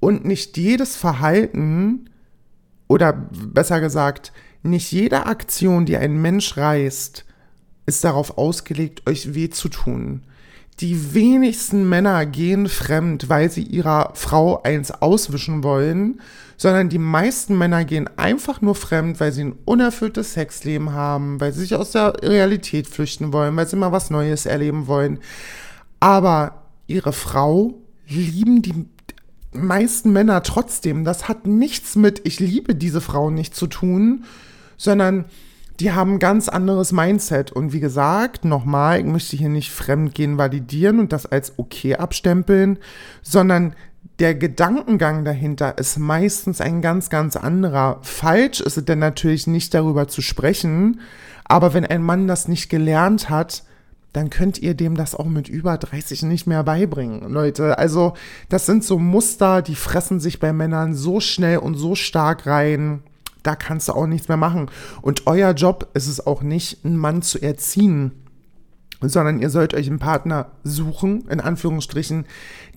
und 0.00 0.24
nicht 0.24 0.56
jedes 0.56 0.96
Verhalten 0.96 2.10
oder 2.88 3.12
besser 3.12 3.80
gesagt, 3.80 4.32
nicht 4.62 4.90
jede 4.92 5.26
Aktion, 5.26 5.86
die 5.86 5.96
ein 5.96 6.20
Mensch 6.20 6.56
reißt, 6.56 7.24
ist 7.86 8.04
darauf 8.04 8.36
ausgelegt, 8.36 9.08
euch 9.08 9.34
weh 9.34 9.48
zu 9.48 9.68
tun. 9.68 10.22
Die 10.80 11.14
wenigsten 11.14 11.88
Männer 11.88 12.26
gehen 12.26 12.68
fremd, 12.68 13.30
weil 13.30 13.50
sie 13.50 13.62
ihrer 13.62 14.10
Frau 14.14 14.62
eins 14.62 14.90
auswischen 14.90 15.62
wollen, 15.62 16.20
sondern 16.58 16.90
die 16.90 16.98
meisten 16.98 17.56
Männer 17.56 17.84
gehen 17.86 18.10
einfach 18.16 18.60
nur 18.60 18.74
fremd, 18.74 19.18
weil 19.18 19.32
sie 19.32 19.44
ein 19.44 19.58
unerfülltes 19.64 20.34
Sexleben 20.34 20.92
haben, 20.92 21.40
weil 21.40 21.52
sie 21.54 21.60
sich 21.60 21.74
aus 21.74 21.92
der 21.92 22.14
Realität 22.22 22.88
flüchten 22.88 23.32
wollen, 23.32 23.56
weil 23.56 23.66
sie 23.66 23.76
mal 23.76 23.92
was 23.92 24.10
Neues 24.10 24.44
erleben 24.44 24.86
wollen. 24.86 25.20
Aber 25.98 26.64
ihre 26.86 27.14
Frau 27.14 27.74
lieben 28.06 28.60
die 28.60 28.84
meisten 29.52 30.12
Männer 30.12 30.42
trotzdem. 30.42 31.04
Das 31.04 31.26
hat 31.26 31.46
nichts 31.46 31.96
mit 31.96 32.20
ich 32.24 32.38
liebe 32.38 32.74
diese 32.74 33.00
Frau 33.00 33.30
nicht 33.30 33.54
zu 33.54 33.66
tun, 33.66 34.24
sondern 34.76 35.24
die 35.80 35.92
haben 35.92 36.14
ein 36.14 36.18
ganz 36.18 36.48
anderes 36.48 36.92
Mindset. 36.92 37.52
Und 37.52 37.72
wie 37.72 37.80
gesagt, 37.80 38.44
nochmal, 38.44 39.00
ich 39.00 39.06
möchte 39.06 39.36
hier 39.36 39.48
nicht 39.48 39.70
Fremdgehen 39.70 40.38
validieren 40.38 41.00
und 41.00 41.12
das 41.12 41.26
als 41.26 41.54
okay 41.58 41.96
abstempeln, 41.96 42.78
sondern 43.22 43.74
der 44.18 44.34
Gedankengang 44.34 45.24
dahinter 45.24 45.76
ist 45.76 45.98
meistens 45.98 46.60
ein 46.60 46.80
ganz, 46.80 47.10
ganz 47.10 47.36
anderer. 47.36 47.98
Falsch 48.02 48.60
ist 48.60 48.78
es 48.78 48.84
denn 48.84 48.98
natürlich 48.98 49.46
nicht 49.46 49.74
darüber 49.74 50.08
zu 50.08 50.22
sprechen, 50.22 51.00
aber 51.44 51.74
wenn 51.74 51.84
ein 51.84 52.02
Mann 52.02 52.26
das 52.26 52.48
nicht 52.48 52.70
gelernt 52.70 53.28
hat, 53.28 53.64
dann 54.14 54.30
könnt 54.30 54.58
ihr 54.58 54.72
dem 54.72 54.94
das 54.94 55.14
auch 55.14 55.26
mit 55.26 55.48
über 55.48 55.76
30 55.76 56.22
nicht 56.22 56.46
mehr 56.46 56.64
beibringen, 56.64 57.30
Leute. 57.30 57.76
Also 57.76 58.14
das 58.48 58.64
sind 58.64 58.82
so 58.82 58.98
Muster, 58.98 59.60
die 59.60 59.74
fressen 59.74 60.20
sich 60.20 60.40
bei 60.40 60.54
Männern 60.54 60.94
so 60.94 61.20
schnell 61.20 61.58
und 61.58 61.74
so 61.74 61.94
stark 61.94 62.46
rein 62.46 63.02
da 63.46 63.54
kannst 63.54 63.88
du 63.88 63.92
auch 63.92 64.06
nichts 64.06 64.28
mehr 64.28 64.36
machen. 64.36 64.70
Und 65.02 65.26
euer 65.26 65.52
Job 65.52 65.88
ist 65.94 66.08
es 66.08 66.26
auch 66.26 66.42
nicht, 66.42 66.84
einen 66.84 66.96
Mann 66.96 67.22
zu 67.22 67.40
erziehen, 67.40 68.12
sondern 69.00 69.40
ihr 69.40 69.50
sollt 69.50 69.74
euch 69.74 69.88
einen 69.88 69.98
Partner 69.98 70.52
suchen, 70.64 71.28
in 71.28 71.40
Anführungsstrichen, 71.40 72.26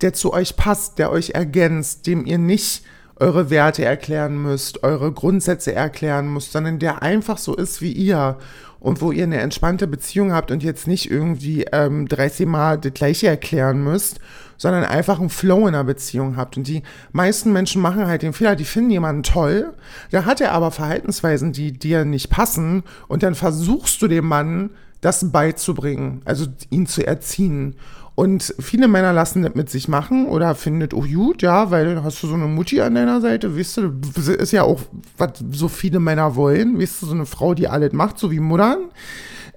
der 0.01 0.13
zu 0.13 0.33
euch 0.33 0.55
passt, 0.55 0.99
der 0.99 1.11
euch 1.11 1.31
ergänzt, 1.31 2.07
dem 2.07 2.25
ihr 2.25 2.37
nicht 2.37 2.83
eure 3.15 3.49
Werte 3.49 3.83
erklären 3.83 4.41
müsst, 4.41 4.83
eure 4.83 5.11
Grundsätze 5.11 5.73
erklären 5.73 6.31
müsst, 6.31 6.51
sondern 6.51 6.79
der 6.79 7.01
einfach 7.01 7.37
so 7.37 7.55
ist 7.55 7.81
wie 7.81 7.91
ihr 7.91 8.37
und 8.79 9.01
wo 9.01 9.11
ihr 9.11 9.23
eine 9.23 9.39
entspannte 9.39 9.87
Beziehung 9.87 10.31
habt 10.31 10.51
und 10.51 10.63
jetzt 10.63 10.87
nicht 10.87 11.11
irgendwie 11.11 11.65
ähm, 11.71 12.07
30 12.07 12.47
Mal 12.47 12.77
das 12.77 12.93
gleiche 12.93 13.27
erklären 13.27 13.83
müsst, 13.83 14.19
sondern 14.59 14.83
einfach 14.83 15.19
einen 15.19 15.29
Flow 15.29 15.61
in 15.61 15.69
einer 15.69 15.83
Beziehung 15.83 16.37
habt. 16.37 16.57
Und 16.57 16.67
die 16.67 16.83
meisten 17.11 17.51
Menschen 17.51 17.81
machen 17.81 18.05
halt 18.05 18.21
den 18.21 18.33
Fehler, 18.33 18.55
die 18.55 18.65
finden 18.65 18.91
jemanden 18.91 19.23
toll, 19.23 19.73
da 20.11 20.25
hat 20.25 20.41
er 20.41 20.51
aber 20.51 20.69
Verhaltensweisen, 20.69 21.51
die 21.51 21.71
dir 21.71 22.05
nicht 22.05 22.29
passen 22.29 22.83
und 23.07 23.23
dann 23.23 23.33
versuchst 23.33 23.99
du 24.03 24.07
dem 24.07 24.27
Mann 24.27 24.69
das 25.01 25.31
beizubringen, 25.31 26.21
also 26.25 26.45
ihn 26.69 26.85
zu 26.85 27.07
erziehen. 27.07 27.75
Und 28.15 28.53
viele 28.59 28.89
Männer 28.89 29.13
lassen 29.13 29.43
das 29.43 29.55
mit 29.55 29.69
sich 29.69 29.87
machen 29.87 30.25
oder 30.25 30.53
findet, 30.53 30.93
oh 30.93 31.05
gut, 31.05 31.41
ja, 31.41 31.71
weil 31.71 31.85
dann 31.95 32.03
hast 32.03 32.21
du 32.21 32.27
so 32.27 32.33
eine 32.33 32.47
Mutti 32.47 32.81
an 32.81 32.95
deiner 32.95 33.21
Seite, 33.21 33.57
weißt 33.57 33.77
du, 33.77 33.93
ist 34.33 34.51
ja 34.51 34.63
auch, 34.63 34.81
was 35.17 35.41
so 35.53 35.69
viele 35.69 36.01
Männer 36.01 36.35
wollen, 36.35 36.77
weißt 36.77 37.01
du, 37.01 37.05
so 37.05 37.13
eine 37.13 37.25
Frau, 37.25 37.53
die 37.53 37.69
alles 37.69 37.93
macht, 37.93 38.19
so 38.19 38.29
wie 38.29 38.41
Muttern. 38.41 38.89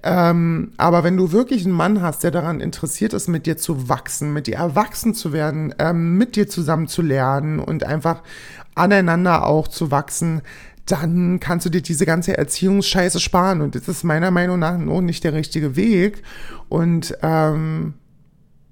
Ähm, 0.03 0.71
aber 0.75 1.03
wenn 1.05 1.15
du 1.15 1.31
wirklich 1.31 1.65
einen 1.65 1.73
Mann 1.73 2.01
hast, 2.01 2.23
der 2.23 2.31
daran 2.31 2.59
interessiert 2.59 3.13
ist, 3.13 3.29
mit 3.29 3.45
dir 3.45 3.55
zu 3.55 3.87
wachsen, 3.87 4.33
mit 4.33 4.47
dir 4.47 4.57
erwachsen 4.57 5.13
zu 5.13 5.31
werden, 5.31 5.73
ähm, 5.79 6.17
mit 6.17 6.35
dir 6.35 6.49
zusammen 6.49 6.87
zu 6.87 7.01
lernen 7.01 7.59
und 7.59 7.85
einfach 7.85 8.21
aneinander 8.75 9.47
auch 9.47 9.69
zu 9.69 9.91
wachsen, 9.91 10.41
dann 10.85 11.39
kannst 11.39 11.65
du 11.65 11.69
dir 11.69 11.81
diese 11.81 12.05
ganze 12.05 12.37
Erziehungsscheiße 12.37 13.21
sparen. 13.21 13.61
Und 13.61 13.75
das 13.75 13.87
ist 13.87 14.03
meiner 14.03 14.31
Meinung 14.31 14.59
nach 14.59 14.77
noch 14.77 15.01
nicht 15.01 15.23
der 15.23 15.33
richtige 15.33 15.77
Weg. 15.77 16.21
Und 16.67 17.17
ähm, 17.21 17.93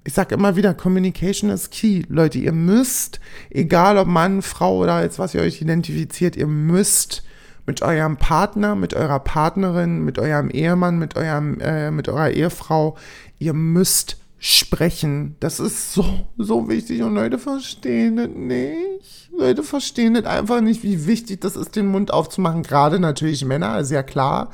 ich 0.04 0.12
sag 0.12 0.32
immer 0.32 0.56
wieder, 0.56 0.74
Communication 0.74 1.48
is 1.48 1.70
key. 1.70 2.02
Leute, 2.08 2.38
ihr 2.38 2.52
müsst, 2.52 3.20
egal 3.48 3.96
ob 3.96 4.08
Mann, 4.08 4.42
Frau 4.42 4.78
oder 4.78 4.94
als 4.94 5.18
was 5.18 5.34
ihr 5.34 5.40
euch 5.40 5.62
identifiziert, 5.62 6.36
ihr 6.36 6.46
müsst 6.46 7.24
mit 7.66 7.82
eurem 7.82 8.16
Partner, 8.16 8.74
mit 8.74 8.94
eurer 8.94 9.20
Partnerin, 9.20 10.04
mit 10.04 10.18
eurem 10.18 10.50
Ehemann, 10.50 10.98
mit 10.98 11.16
eurem, 11.16 11.60
äh, 11.60 11.90
mit 11.90 12.08
eurer 12.08 12.30
Ehefrau, 12.30 12.96
ihr 13.38 13.52
müsst 13.52 14.16
sprechen. 14.38 15.36
Das 15.38 15.60
ist 15.60 15.92
so, 15.92 16.04
so 16.36 16.68
wichtig 16.68 17.02
und 17.02 17.14
Leute 17.14 17.38
verstehen 17.38 18.16
das 18.16 18.28
nicht. 18.28 19.30
Leute 19.38 19.62
verstehen 19.62 20.14
das 20.14 20.24
einfach 20.24 20.60
nicht, 20.60 20.82
wie 20.82 21.06
wichtig 21.06 21.40
das 21.40 21.54
ist, 21.54 21.76
den 21.76 21.86
Mund 21.86 22.12
aufzumachen. 22.12 22.64
Gerade 22.64 22.98
natürlich 22.98 23.44
Männer, 23.44 23.78
ist 23.78 23.92
ja 23.92 24.02
klar. 24.02 24.50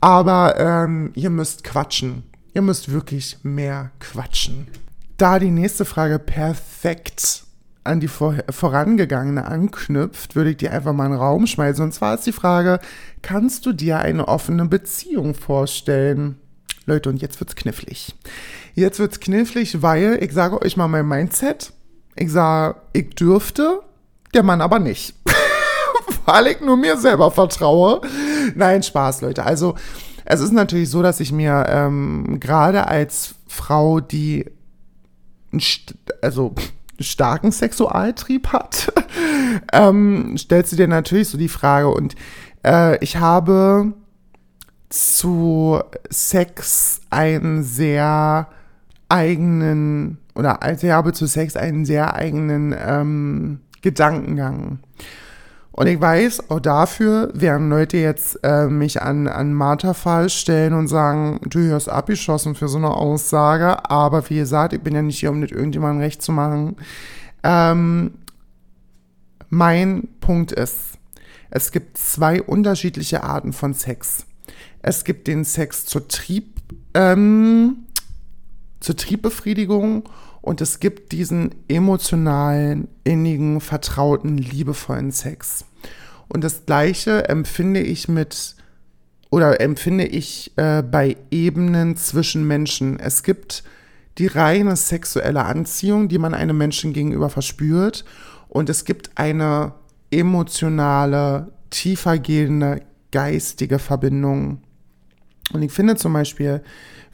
Aber 0.00 0.58
ähm, 0.58 1.12
ihr 1.14 1.30
müsst 1.30 1.64
quatschen. 1.64 2.24
Ihr 2.52 2.60
müsst 2.60 2.92
wirklich 2.92 3.38
mehr 3.42 3.90
quatschen. 4.00 4.66
Da 5.16 5.38
die 5.38 5.50
nächste 5.50 5.86
Frage 5.86 6.18
perfekt 6.18 7.44
an 7.84 8.00
die 8.00 8.08
vor, 8.08 8.36
vorangegangene 8.50 9.44
anknüpft, 9.44 10.36
würde 10.36 10.50
ich 10.50 10.56
dir 10.58 10.72
einfach 10.72 10.92
mal 10.92 11.06
einen 11.06 11.14
Raum 11.14 11.46
schmeißen. 11.46 11.84
Und 11.84 11.92
zwar 11.92 12.14
ist 12.14 12.26
die 12.26 12.32
Frage, 12.32 12.78
kannst 13.22 13.66
du 13.66 13.72
dir 13.72 13.98
eine 13.98 14.28
offene 14.28 14.66
Beziehung 14.66 15.34
vorstellen? 15.34 16.36
Leute, 16.86 17.08
und 17.08 17.20
jetzt 17.20 17.40
wird's 17.40 17.56
knifflig. 17.56 18.14
Jetzt 18.74 18.98
wird's 18.98 19.20
knifflig, 19.20 19.82
weil 19.82 20.18
ich 20.22 20.32
sage 20.32 20.60
euch 20.62 20.76
mal 20.76 20.88
mein 20.88 21.06
Mindset. 21.06 21.72
Ich 22.16 22.30
sage, 22.30 22.76
ich 22.92 23.10
dürfte, 23.10 23.80
der 24.34 24.42
Mann 24.42 24.60
aber 24.60 24.78
nicht. 24.78 25.14
weil 26.24 26.48
ich 26.48 26.60
nur 26.60 26.76
mir 26.76 26.96
selber 26.96 27.30
vertraue. 27.30 28.00
Nein, 28.54 28.82
Spaß, 28.82 29.22
Leute. 29.22 29.44
Also, 29.44 29.74
es 30.24 30.40
ist 30.40 30.52
natürlich 30.52 30.90
so, 30.90 31.02
dass 31.02 31.20
ich 31.20 31.32
mir 31.32 31.66
ähm, 31.68 32.38
gerade 32.38 32.86
als 32.86 33.34
Frau, 33.46 34.00
die 34.00 34.46
also 36.22 36.54
starken 37.00 37.52
Sexualtrieb 37.52 38.48
hat, 38.48 38.92
ähm, 39.72 40.36
stellst 40.38 40.72
du 40.72 40.76
dir 40.76 40.88
natürlich 40.88 41.28
so 41.28 41.38
die 41.38 41.48
Frage. 41.48 41.88
Und 41.88 42.14
äh, 42.64 43.02
ich 43.02 43.16
habe 43.16 43.92
zu 44.88 45.80
Sex 46.10 47.00
einen 47.10 47.62
sehr 47.62 48.48
eigenen, 49.08 50.18
oder 50.34 50.62
also 50.62 50.86
ich 50.86 50.92
habe 50.92 51.12
zu 51.12 51.26
Sex 51.26 51.56
einen 51.56 51.84
sehr 51.84 52.14
eigenen 52.14 52.74
ähm, 52.78 53.60
Gedankengang. 53.82 54.78
Und 55.72 55.86
ich 55.86 56.00
weiß, 56.00 56.50
auch 56.50 56.60
dafür 56.60 57.30
werden 57.32 57.70
Leute 57.70 57.96
jetzt 57.96 58.38
äh, 58.42 58.66
mich 58.66 59.00
an, 59.00 59.26
an 59.26 59.54
Martha 59.54 59.94
Fall 59.94 60.28
stellen 60.28 60.74
und 60.74 60.88
sagen, 60.88 61.40
du 61.48 61.60
hörst 61.60 61.88
abgeschossen 61.88 62.54
für 62.54 62.68
so 62.68 62.76
eine 62.76 62.90
Aussage. 62.90 63.90
Aber 63.90 64.28
wie 64.28 64.36
gesagt, 64.36 64.74
ich 64.74 64.82
bin 64.82 64.94
ja 64.94 65.00
nicht 65.00 65.18
hier, 65.18 65.30
um 65.30 65.40
nicht 65.40 65.52
irgendjemandem 65.52 66.02
recht 66.02 66.20
zu 66.20 66.30
machen. 66.30 66.76
Ähm, 67.42 68.12
mein 69.48 70.08
Punkt 70.20 70.52
ist, 70.52 70.98
es 71.50 71.72
gibt 71.72 71.96
zwei 71.96 72.42
unterschiedliche 72.42 73.22
Arten 73.22 73.52
von 73.52 73.72
Sex. 73.72 74.26
Es 74.82 75.04
gibt 75.04 75.26
den 75.26 75.44
Sex 75.44 75.86
zur 75.86 76.06
Trieb, 76.06 76.56
ähm, 76.94 77.86
zur 78.80 78.96
Triebbefriedigung 78.96 80.08
und 80.42 80.60
es 80.60 80.80
gibt 80.80 81.12
diesen 81.12 81.54
emotionalen, 81.68 82.88
innigen, 83.04 83.60
vertrauten, 83.60 84.36
liebevollen 84.36 85.12
Sex. 85.12 85.64
Und 86.28 86.42
das 86.42 86.66
Gleiche 86.66 87.28
empfinde 87.28 87.80
ich 87.80 88.08
mit 88.08 88.56
oder 89.30 89.60
empfinde 89.60 90.04
ich 90.04 90.52
äh, 90.56 90.82
bei 90.82 91.16
Ebenen 91.30 91.96
zwischen 91.96 92.46
Menschen. 92.46 92.98
Es 92.98 93.22
gibt 93.22 93.62
die 94.18 94.26
reine 94.26 94.76
sexuelle 94.76 95.44
Anziehung, 95.44 96.08
die 96.08 96.18
man 96.18 96.34
einem 96.34 96.58
Menschen 96.58 96.92
gegenüber 96.92 97.30
verspürt. 97.30 98.04
Und 98.48 98.68
es 98.68 98.84
gibt 98.84 99.12
eine 99.14 99.72
emotionale, 100.10 101.52
tiefergehende, 101.70 102.82
geistige 103.10 103.78
Verbindung. 103.78 104.60
Und 105.52 105.62
ich 105.62 105.72
finde 105.72 105.96
zum 105.96 106.12
Beispiel, 106.12 106.62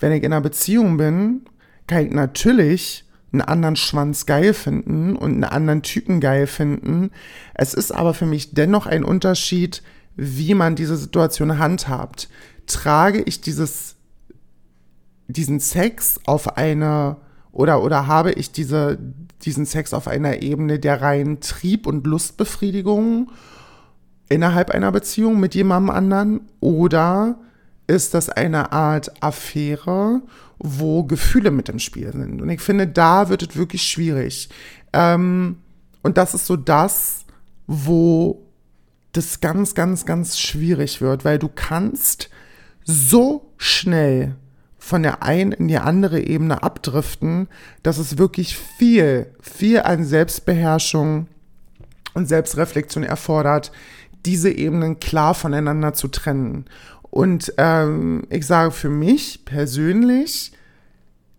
wenn 0.00 0.12
ich 0.12 0.22
in 0.22 0.32
einer 0.32 0.40
Beziehung 0.40 0.96
bin, 0.96 1.42
kann 1.86 2.06
ich 2.06 2.12
natürlich 2.12 3.04
einen 3.32 3.42
anderen 3.42 3.76
Schwanz 3.76 4.26
geil 4.26 4.54
finden 4.54 5.16
und 5.16 5.32
einen 5.32 5.44
anderen 5.44 5.82
Typen 5.82 6.20
geil 6.20 6.46
finden. 6.46 7.10
Es 7.54 7.74
ist 7.74 7.92
aber 7.92 8.14
für 8.14 8.26
mich 8.26 8.54
dennoch 8.54 8.86
ein 8.86 9.04
Unterschied, 9.04 9.82
wie 10.16 10.54
man 10.54 10.76
diese 10.76 10.96
Situation 10.96 11.58
handhabt. 11.58 12.28
Trage 12.66 13.22
ich 13.22 13.40
dieses, 13.40 13.96
diesen 15.26 15.60
Sex 15.60 16.20
auf 16.26 16.56
eine 16.56 17.16
oder, 17.52 17.82
oder 17.82 18.06
habe 18.06 18.32
ich 18.32 18.52
diese, 18.52 18.98
diesen 19.42 19.66
Sex 19.66 19.92
auf 19.92 20.08
einer 20.08 20.42
Ebene 20.42 20.78
der 20.78 21.00
reinen 21.02 21.40
Trieb- 21.40 21.86
und 21.86 22.06
Lustbefriedigung 22.06 23.30
innerhalb 24.28 24.70
einer 24.70 24.92
Beziehung 24.92 25.40
mit 25.40 25.54
jemandem 25.54 25.90
anderen 25.90 26.40
oder 26.60 27.38
ist 27.86 28.14
das 28.14 28.28
eine 28.28 28.72
Art 28.72 29.22
Affäre 29.22 30.22
wo 30.58 31.04
Gefühle 31.04 31.50
mit 31.50 31.68
im 31.68 31.78
Spiel 31.78 32.12
sind. 32.12 32.42
Und 32.42 32.48
ich 32.48 32.60
finde, 32.60 32.86
da 32.86 33.28
wird 33.28 33.42
es 33.42 33.56
wirklich 33.56 33.82
schwierig. 33.82 34.48
Ähm, 34.92 35.58
und 36.02 36.18
das 36.18 36.34
ist 36.34 36.46
so 36.46 36.56
das, 36.56 37.24
wo 37.66 38.46
das 39.12 39.40
ganz, 39.40 39.74
ganz, 39.74 40.04
ganz 40.06 40.38
schwierig 40.38 41.00
wird, 41.00 41.24
weil 41.24 41.38
du 41.38 41.48
kannst 41.48 42.30
so 42.84 43.52
schnell 43.56 44.36
von 44.78 45.02
der 45.02 45.22
einen 45.22 45.52
in 45.52 45.68
die 45.68 45.78
andere 45.78 46.20
Ebene 46.20 46.62
abdriften, 46.62 47.48
dass 47.82 47.98
es 47.98 48.16
wirklich 48.16 48.56
viel, 48.56 49.32
viel 49.40 49.80
an 49.80 50.04
Selbstbeherrschung 50.04 51.26
und 52.14 52.26
Selbstreflexion 52.26 53.04
erfordert, 53.04 53.70
diese 54.24 54.50
Ebenen 54.50 54.98
klar 54.98 55.34
voneinander 55.34 55.94
zu 55.94 56.08
trennen. 56.08 56.64
Und 57.10 57.52
ähm, 57.56 58.24
ich 58.30 58.46
sage 58.46 58.70
für 58.70 58.90
mich 58.90 59.44
persönlich, 59.44 60.52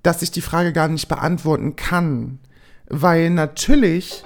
dass 0.04 0.22
ich 0.22 0.32
die 0.32 0.42
Frage 0.42 0.74
gar 0.74 0.88
nicht 0.88 1.08
beantworten 1.08 1.76
kann. 1.76 2.40
Weil 2.88 3.30
natürlich, 3.30 4.24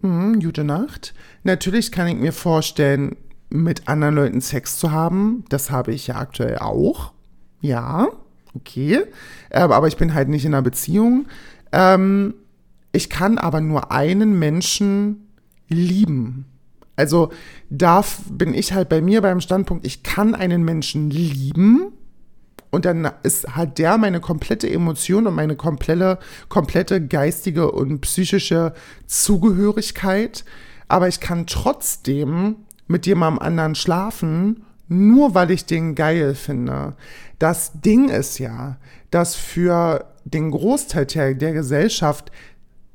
hm, 0.00 0.40
gute 0.40 0.64
Nacht, 0.64 1.14
natürlich 1.42 1.92
kann 1.92 2.08
ich 2.08 2.16
mir 2.16 2.32
vorstellen, 2.32 3.16
mit 3.50 3.86
anderen 3.86 4.14
Leuten 4.14 4.40
Sex 4.40 4.78
zu 4.78 4.92
haben. 4.92 5.44
Das 5.50 5.70
habe 5.70 5.92
ich 5.92 6.06
ja 6.06 6.16
aktuell 6.16 6.58
auch. 6.58 7.12
Ja, 7.60 8.08
okay. 8.54 9.04
Ähm, 9.50 9.72
aber 9.72 9.88
ich 9.88 9.96
bin 9.96 10.14
halt 10.14 10.28
nicht 10.28 10.44
in 10.44 10.54
einer 10.54 10.62
Beziehung. 10.62 11.26
Ähm, 11.70 12.34
ich 12.92 13.10
kann 13.10 13.38
aber 13.38 13.60
nur 13.60 13.92
einen 13.92 14.38
Menschen 14.38 15.28
lieben. 15.68 16.46
Also 17.02 17.30
da 17.68 18.04
bin 18.30 18.54
ich 18.54 18.74
halt 18.74 18.88
bei 18.88 19.00
mir 19.00 19.22
beim 19.22 19.40
Standpunkt, 19.40 19.84
ich 19.84 20.04
kann 20.04 20.36
einen 20.36 20.62
Menschen 20.62 21.10
lieben 21.10 21.92
und 22.70 22.84
dann 22.84 23.10
ist, 23.24 23.56
hat 23.56 23.78
der 23.78 23.98
meine 23.98 24.20
komplette 24.20 24.70
Emotion 24.70 25.26
und 25.26 25.34
meine 25.34 25.56
komplette, 25.56 26.20
komplette 26.48 27.04
geistige 27.04 27.72
und 27.72 28.02
psychische 28.02 28.72
Zugehörigkeit, 29.08 30.44
aber 30.86 31.08
ich 31.08 31.18
kann 31.18 31.48
trotzdem 31.48 32.54
mit 32.86 33.04
jemandem 33.06 33.42
anderen 33.42 33.74
schlafen, 33.74 34.62
nur 34.86 35.34
weil 35.34 35.50
ich 35.50 35.66
den 35.66 35.96
geil 35.96 36.36
finde. 36.36 36.94
Das 37.40 37.72
Ding 37.80 38.10
ist 38.10 38.38
ja, 38.38 38.76
dass 39.10 39.34
für 39.34 40.04
den 40.24 40.52
Großteil 40.52 41.34
der 41.34 41.52
Gesellschaft 41.52 42.30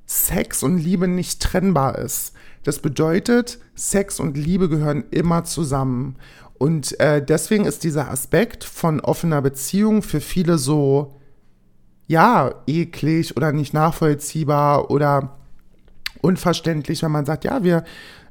Sex 0.06 0.64
und 0.64 0.78
Liebe 0.78 1.10
nicht 1.10 1.42
trennbar 1.42 1.98
ist. 1.98 2.32
Das 2.68 2.80
bedeutet, 2.80 3.60
Sex 3.76 4.20
und 4.20 4.36
Liebe 4.36 4.68
gehören 4.68 5.06
immer 5.10 5.46
zusammen. 5.46 6.18
Und 6.58 7.00
äh, 7.00 7.24
deswegen 7.24 7.64
ist 7.64 7.86
dieser 7.86 8.12
Aspekt 8.12 8.66
von 8.66 9.00
offener 9.00 9.42
Beziehung 9.42 10.02
für 10.02 10.20
viele 10.20 10.58
so, 10.58 11.16
ja, 12.08 12.54
eklig 12.68 13.38
oder 13.38 13.54
nicht 13.54 13.74
nachvollziehbar 13.74 14.92
oder 14.92 15.38
unverständlich, 16.22 17.04
wenn 17.04 17.12
man 17.12 17.26
sagt, 17.26 17.44
ja, 17.44 17.64
wir 17.64 17.84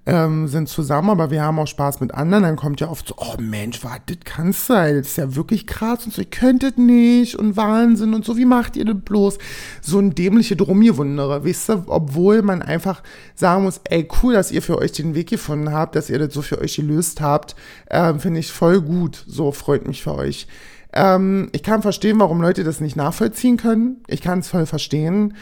ähm, 0.06 0.46
sind 0.46 0.68
zusammen, 0.68 1.10
aber 1.10 1.32
wir 1.32 1.42
haben 1.42 1.58
auch 1.58 1.66
Spaß 1.66 2.00
mit 2.00 2.14
anderen, 2.14 2.44
dann 2.44 2.56
kommt 2.56 2.80
ja 2.80 2.88
oft 2.88 3.08
so, 3.08 3.14
oh 3.18 3.34
Mensch, 3.40 3.82
was, 3.82 3.98
das 4.06 4.18
kannst 4.24 4.68
du, 4.68 4.74
das 4.74 5.08
ist 5.08 5.16
ja 5.16 5.34
wirklich 5.34 5.66
krass 5.66 6.06
und 6.06 6.14
so, 6.14 6.22
ihr 6.22 6.30
könntet 6.30 6.78
nicht 6.78 7.34
und 7.34 7.56
Wahnsinn 7.56 8.14
und 8.14 8.24
so, 8.24 8.36
wie 8.36 8.44
macht 8.44 8.76
ihr 8.76 8.84
das 8.84 8.96
bloß? 9.04 9.38
So 9.82 9.98
ein 9.98 10.14
dämliche 10.14 10.54
Drummierwundere, 10.54 11.42
wisst 11.42 11.68
ihr, 11.68 11.84
obwohl 11.88 12.42
man 12.42 12.62
einfach 12.62 13.02
sagen 13.34 13.64
muss, 13.64 13.80
ey, 13.84 14.08
cool, 14.22 14.34
dass 14.34 14.52
ihr 14.52 14.62
für 14.62 14.78
euch 14.78 14.92
den 14.92 15.16
Weg 15.16 15.28
gefunden 15.28 15.72
habt, 15.72 15.96
dass 15.96 16.08
ihr 16.08 16.20
das 16.20 16.32
so 16.32 16.40
für 16.40 16.60
euch 16.60 16.76
gelöst 16.76 17.20
habt, 17.20 17.56
ähm, 17.90 18.20
finde 18.20 18.38
ich 18.38 18.52
voll 18.52 18.80
gut, 18.80 19.24
so 19.26 19.50
freut 19.50 19.88
mich 19.88 20.04
für 20.04 20.14
euch. 20.14 20.46
Ähm, 20.92 21.48
ich 21.52 21.62
kann 21.62 21.82
verstehen, 21.82 22.18
warum 22.20 22.40
Leute 22.40 22.64
das 22.64 22.80
nicht 22.80 22.96
nachvollziehen 22.96 23.58
können. 23.58 24.02
Ich 24.06 24.22
kann 24.22 24.38
es 24.38 24.48
voll 24.48 24.64
verstehen. 24.64 25.34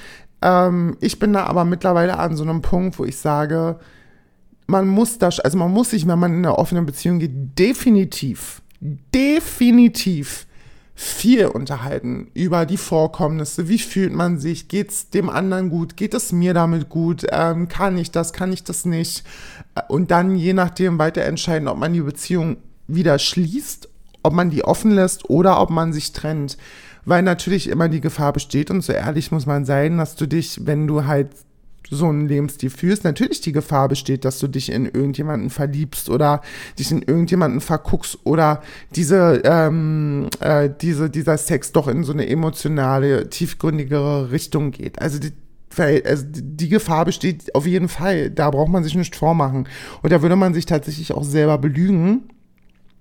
Ähm, 0.44 0.96
ich 1.00 1.18
bin 1.18 1.32
da 1.32 1.44
aber 1.44 1.64
mittlerweile 1.64 2.18
an 2.18 2.36
so 2.36 2.44
einem 2.44 2.60
Punkt, 2.60 2.98
wo 2.98 3.04
ich 3.04 3.16
sage, 3.16 3.80
man 4.66 4.86
muss 4.86 5.18
das, 5.18 5.40
also 5.40 5.58
man 5.58 5.72
muss 5.72 5.90
sich, 5.90 6.06
wenn 6.06 6.18
man 6.18 6.32
in 6.32 6.38
eine 6.38 6.58
offene 6.58 6.82
Beziehung 6.82 7.18
geht, 7.18 7.58
definitiv, 7.58 8.62
definitiv 8.80 10.46
viel 10.94 11.46
unterhalten 11.46 12.28
über 12.34 12.66
die 12.66 12.76
Vorkommnisse. 12.76 13.68
Wie 13.68 13.78
fühlt 13.78 14.12
man 14.12 14.38
sich? 14.38 14.68
Geht 14.68 14.90
es 14.90 15.10
dem 15.10 15.28
anderen 15.28 15.70
gut? 15.70 15.96
Geht 15.96 16.14
es 16.14 16.30
mir 16.30 16.54
damit 16.54 16.88
gut? 16.88 17.26
Ähm, 17.32 17.68
kann 17.68 17.98
ich 17.98 18.10
das? 18.10 18.32
Kann 18.32 18.52
ich 18.52 18.62
das 18.62 18.84
nicht? 18.84 19.24
Und 19.88 20.10
dann 20.10 20.36
je 20.36 20.52
nachdem 20.52 20.98
weiter 20.98 21.22
entscheiden, 21.22 21.68
ob 21.68 21.78
man 21.78 21.94
die 21.94 22.02
Beziehung 22.02 22.58
wieder 22.86 23.18
schließt, 23.18 23.88
ob 24.22 24.34
man 24.34 24.50
die 24.50 24.64
offen 24.64 24.92
lässt 24.92 25.28
oder 25.28 25.60
ob 25.60 25.70
man 25.70 25.92
sich 25.92 26.12
trennt. 26.12 26.58
Weil 27.04 27.22
natürlich 27.22 27.68
immer 27.68 27.88
die 27.88 28.00
Gefahr 28.00 28.32
besteht 28.32 28.70
und 28.70 28.82
so 28.82 28.92
ehrlich 28.92 29.30
muss 29.30 29.46
man 29.46 29.64
sein, 29.64 29.98
dass 29.98 30.16
du 30.16 30.26
dich, 30.26 30.66
wenn 30.66 30.86
du 30.86 31.04
halt 31.06 31.28
so 31.90 32.06
einen 32.06 32.28
Lebensstil 32.28 32.70
führst, 32.70 33.04
natürlich 33.04 33.40
die 33.40 33.52
Gefahr 33.52 33.88
besteht, 33.88 34.24
dass 34.24 34.38
du 34.38 34.48
dich 34.48 34.70
in 34.72 34.86
irgendjemanden 34.86 35.50
verliebst 35.50 36.08
oder 36.08 36.40
dich 36.78 36.90
in 36.90 37.02
irgendjemanden 37.02 37.60
verguckst 37.60 38.18
oder 38.24 38.62
diese, 38.94 39.42
ähm, 39.44 40.28
äh, 40.40 40.70
diese, 40.80 41.10
dieser 41.10 41.36
Sex 41.36 41.72
doch 41.72 41.88
in 41.88 42.04
so 42.04 42.12
eine 42.12 42.26
emotionale, 42.28 43.28
tiefgründigere 43.28 44.30
Richtung 44.30 44.70
geht. 44.70 45.00
Also 45.00 45.18
die, 45.18 45.32
also 45.76 46.24
die 46.28 46.68
Gefahr 46.68 47.04
besteht 47.04 47.54
auf 47.54 47.66
jeden 47.66 47.88
Fall. 47.88 48.30
Da 48.30 48.50
braucht 48.50 48.70
man 48.70 48.84
sich 48.84 48.94
nicht 48.94 49.16
vormachen. 49.16 49.68
Und 50.02 50.12
da 50.12 50.22
würde 50.22 50.36
man 50.36 50.54
sich 50.54 50.66
tatsächlich 50.66 51.12
auch 51.12 51.24
selber 51.24 51.58
belügen 51.58 52.28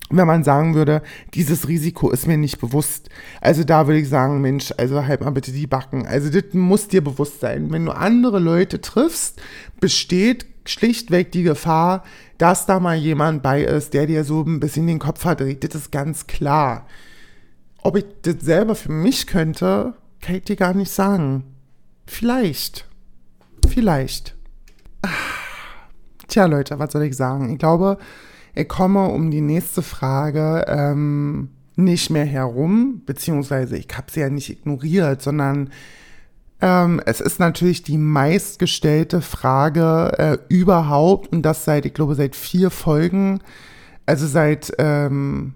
wenn 0.09 0.27
man 0.27 0.43
sagen 0.43 0.75
würde, 0.75 1.01
dieses 1.33 1.67
Risiko 1.67 2.11
ist 2.11 2.27
mir 2.27 2.37
nicht 2.37 2.59
bewusst. 2.59 3.09
Also 3.41 3.63
da 3.63 3.87
würde 3.87 3.99
ich 3.99 4.09
sagen, 4.09 4.41
Mensch, 4.41 4.73
also 4.77 5.05
halt 5.05 5.21
mal 5.21 5.31
bitte 5.31 5.51
die 5.51 5.67
Backen. 5.67 6.05
Also 6.05 6.29
das 6.29 6.53
muss 6.53 6.87
dir 6.87 7.03
bewusst 7.03 7.39
sein. 7.39 7.71
Wenn 7.71 7.85
du 7.85 7.91
andere 7.91 8.39
Leute 8.39 8.81
triffst, 8.81 9.41
besteht 9.79 10.45
schlichtweg 10.65 11.31
die 11.31 11.43
Gefahr, 11.43 12.03
dass 12.37 12.65
da 12.65 12.79
mal 12.79 12.95
jemand 12.95 13.43
bei 13.43 13.63
ist, 13.63 13.93
der 13.93 14.05
dir 14.05 14.23
so 14.23 14.41
ein 14.41 14.59
bisschen 14.59 14.87
den 14.87 14.99
Kopf 14.99 15.21
verdreht. 15.21 15.63
Das 15.63 15.75
ist 15.75 15.91
ganz 15.91 16.27
klar. 16.27 16.87
Ob 17.81 17.97
ich 17.97 18.05
das 18.21 18.35
selber 18.39 18.75
für 18.75 18.91
mich 18.91 19.27
könnte, 19.27 19.93
kann 20.21 20.35
ich 20.35 20.43
dir 20.43 20.55
gar 20.55 20.73
nicht 20.73 20.91
sagen. 20.91 21.43
Vielleicht. 22.05 22.87
Vielleicht. 23.67 24.35
Tja, 26.27 26.45
Leute, 26.45 26.79
was 26.79 26.91
soll 26.91 27.03
ich 27.03 27.15
sagen? 27.15 27.51
Ich 27.51 27.59
glaube, 27.59 27.97
ich 28.55 28.67
komme 28.67 29.07
um 29.07 29.31
die 29.31 29.41
nächste 29.41 29.81
Frage 29.81 30.65
ähm, 30.67 31.49
nicht 31.75 32.09
mehr 32.09 32.25
herum, 32.25 33.01
beziehungsweise 33.05 33.77
ich 33.77 33.87
habe 33.95 34.11
sie 34.11 34.19
ja 34.19 34.29
nicht 34.29 34.49
ignoriert, 34.49 35.21
sondern 35.21 35.71
ähm, 36.61 37.01
es 37.05 37.19
ist 37.19 37.39
natürlich 37.39 37.83
die 37.83 37.97
meistgestellte 37.97 39.21
Frage 39.21 40.11
äh, 40.17 40.37
überhaupt 40.47 41.33
und 41.33 41.41
das 41.41 41.65
seit, 41.65 41.85
ich 41.85 41.93
glaube, 41.93 42.15
seit 42.15 42.35
vier 42.35 42.69
Folgen. 42.69 43.39
Also 44.05 44.27
seit, 44.27 44.71
ähm, 44.77 45.55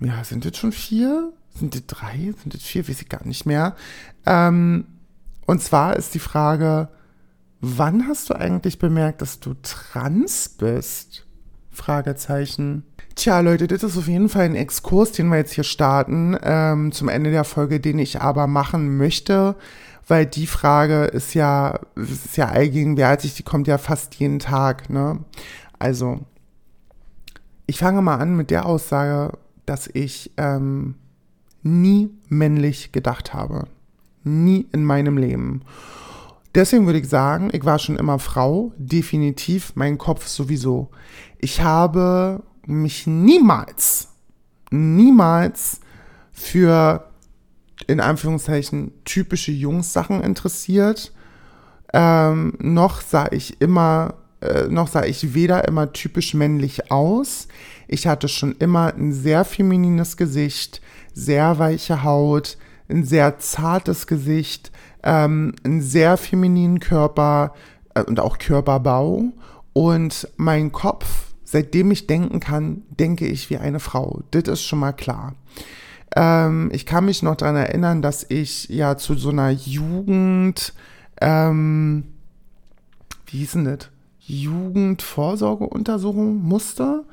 ja, 0.00 0.24
sind 0.24 0.44
das 0.44 0.56
schon 0.56 0.72
vier? 0.72 1.32
Sind 1.54 1.74
das 1.74 1.86
drei? 1.86 2.34
Sind 2.42 2.52
das 2.52 2.62
vier? 2.62 2.86
Weiß 2.86 3.00
ich 3.00 3.08
gar 3.08 3.24
nicht 3.26 3.46
mehr. 3.46 3.76
Ähm, 4.26 4.86
und 5.46 5.62
zwar 5.62 5.96
ist 5.96 6.14
die 6.14 6.18
Frage, 6.18 6.88
wann 7.60 8.06
hast 8.08 8.28
du 8.28 8.34
eigentlich 8.34 8.78
bemerkt, 8.78 9.22
dass 9.22 9.40
du 9.40 9.54
trans 9.62 10.48
bist? 10.48 11.25
Fragezeichen. 11.76 12.82
Tja, 13.14 13.40
Leute, 13.40 13.66
das 13.66 13.82
ist 13.82 13.96
auf 13.96 14.08
jeden 14.08 14.28
Fall 14.28 14.44
ein 14.44 14.56
Exkurs, 14.56 15.12
den 15.12 15.28
wir 15.28 15.36
jetzt 15.36 15.52
hier 15.52 15.64
starten, 15.64 16.36
ähm, 16.42 16.92
zum 16.92 17.08
Ende 17.08 17.30
der 17.30 17.44
Folge, 17.44 17.80
den 17.80 17.98
ich 17.98 18.20
aber 18.20 18.46
machen 18.46 18.96
möchte, 18.96 19.54
weil 20.08 20.26
die 20.26 20.46
Frage 20.46 21.04
ist 21.04 21.34
ja, 21.34 21.80
ist 21.94 22.36
ja 22.36 22.48
allgegenwärtig, 22.48 23.34
die 23.34 23.42
kommt 23.42 23.68
ja 23.68 23.78
fast 23.78 24.14
jeden 24.16 24.38
Tag, 24.38 24.90
ne? 24.90 25.20
Also, 25.78 26.20
ich 27.66 27.78
fange 27.78 28.02
mal 28.02 28.16
an 28.16 28.36
mit 28.36 28.50
der 28.50 28.66
Aussage, 28.66 29.36
dass 29.66 29.88
ich 29.92 30.32
ähm, 30.36 30.94
nie 31.62 32.10
männlich 32.28 32.92
gedacht 32.92 33.34
habe. 33.34 33.66
Nie 34.24 34.66
in 34.72 34.84
meinem 34.84 35.18
Leben. 35.18 35.62
Deswegen 36.56 36.86
würde 36.86 37.00
ich 37.00 37.08
sagen, 37.10 37.50
ich 37.52 37.66
war 37.66 37.78
schon 37.78 37.98
immer 37.98 38.18
Frau, 38.18 38.72
definitiv, 38.78 39.72
mein 39.74 39.98
Kopf 39.98 40.26
sowieso. 40.26 40.88
Ich 41.36 41.60
habe 41.60 42.42
mich 42.66 43.06
niemals, 43.06 44.08
niemals 44.70 45.80
für 46.32 47.10
in 47.86 48.00
Anführungszeichen 48.00 48.92
typische 49.04 49.52
Jungs-Sachen 49.52 50.22
interessiert. 50.22 51.12
Ähm, 51.92 52.54
noch 52.58 53.02
sah 53.02 53.28
ich 53.30 53.60
immer, 53.60 54.14
äh, 54.40 54.68
noch 54.68 54.88
sah 54.88 55.04
ich 55.04 55.34
weder 55.34 55.68
immer 55.68 55.92
typisch 55.92 56.32
männlich 56.32 56.90
aus. 56.90 57.48
Ich 57.86 58.06
hatte 58.06 58.28
schon 58.28 58.52
immer 58.52 58.94
ein 58.94 59.12
sehr 59.12 59.44
feminines 59.44 60.16
Gesicht, 60.16 60.80
sehr 61.12 61.58
weiche 61.58 62.02
Haut, 62.02 62.56
ein 62.88 63.04
sehr 63.04 63.38
zartes 63.40 64.06
Gesicht, 64.06 64.72
ähm, 65.02 65.54
einen 65.64 65.82
sehr 65.82 66.16
femininen 66.16 66.80
Körper 66.80 67.52
äh, 67.94 68.02
und 68.02 68.20
auch 68.20 68.38
Körperbau. 68.38 69.24
Und 69.72 70.28
mein 70.36 70.72
Kopf, 70.72 71.34
seitdem 71.44 71.90
ich 71.90 72.06
denken 72.06 72.40
kann, 72.40 72.82
denke 72.88 73.26
ich 73.26 73.50
wie 73.50 73.58
eine 73.58 73.80
Frau. 73.80 74.22
Das 74.30 74.44
ist 74.44 74.62
schon 74.62 74.78
mal 74.78 74.92
klar. 74.92 75.34
Ähm, 76.14 76.70
ich 76.72 76.86
kann 76.86 77.04
mich 77.04 77.22
noch 77.22 77.36
daran 77.36 77.56
erinnern, 77.56 78.00
dass 78.02 78.24
ich 78.28 78.68
ja 78.68 78.96
zu 78.96 79.16
so 79.16 79.30
einer 79.30 79.50
Jugend, 79.50 80.72
ähm, 81.20 82.04
wie 83.26 83.38
hieß 83.38 83.52
denn 83.52 83.64
das? 83.64 83.88
Jugendvorsorgeuntersuchung 84.20 86.42
musste. 86.42 87.04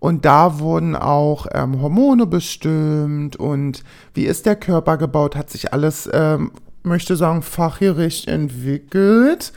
Und 0.00 0.24
da 0.24 0.60
wurden 0.60 0.96
auch 0.96 1.46
ähm, 1.52 1.82
Hormone 1.82 2.26
bestimmt 2.26 3.34
und 3.36 3.82
wie 4.14 4.26
ist 4.26 4.46
der 4.46 4.54
Körper 4.54 4.96
gebaut, 4.96 5.34
hat 5.34 5.50
sich 5.50 5.72
alles 5.72 6.08
ähm, 6.12 6.52
möchte 6.88 7.16
sagen, 7.16 7.42
fachgerecht 7.42 8.28
entwickelt. 8.28 9.52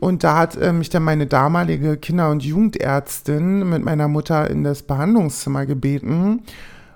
Und 0.00 0.24
da 0.24 0.38
hat 0.38 0.56
äh, 0.56 0.72
mich 0.72 0.90
dann 0.90 1.02
meine 1.02 1.26
damalige 1.26 1.96
Kinder- 1.96 2.30
und 2.30 2.42
Jugendärztin 2.42 3.68
mit 3.68 3.84
meiner 3.84 4.08
Mutter 4.08 4.50
in 4.50 4.64
das 4.64 4.82
Behandlungszimmer 4.82 5.66
gebeten 5.66 6.42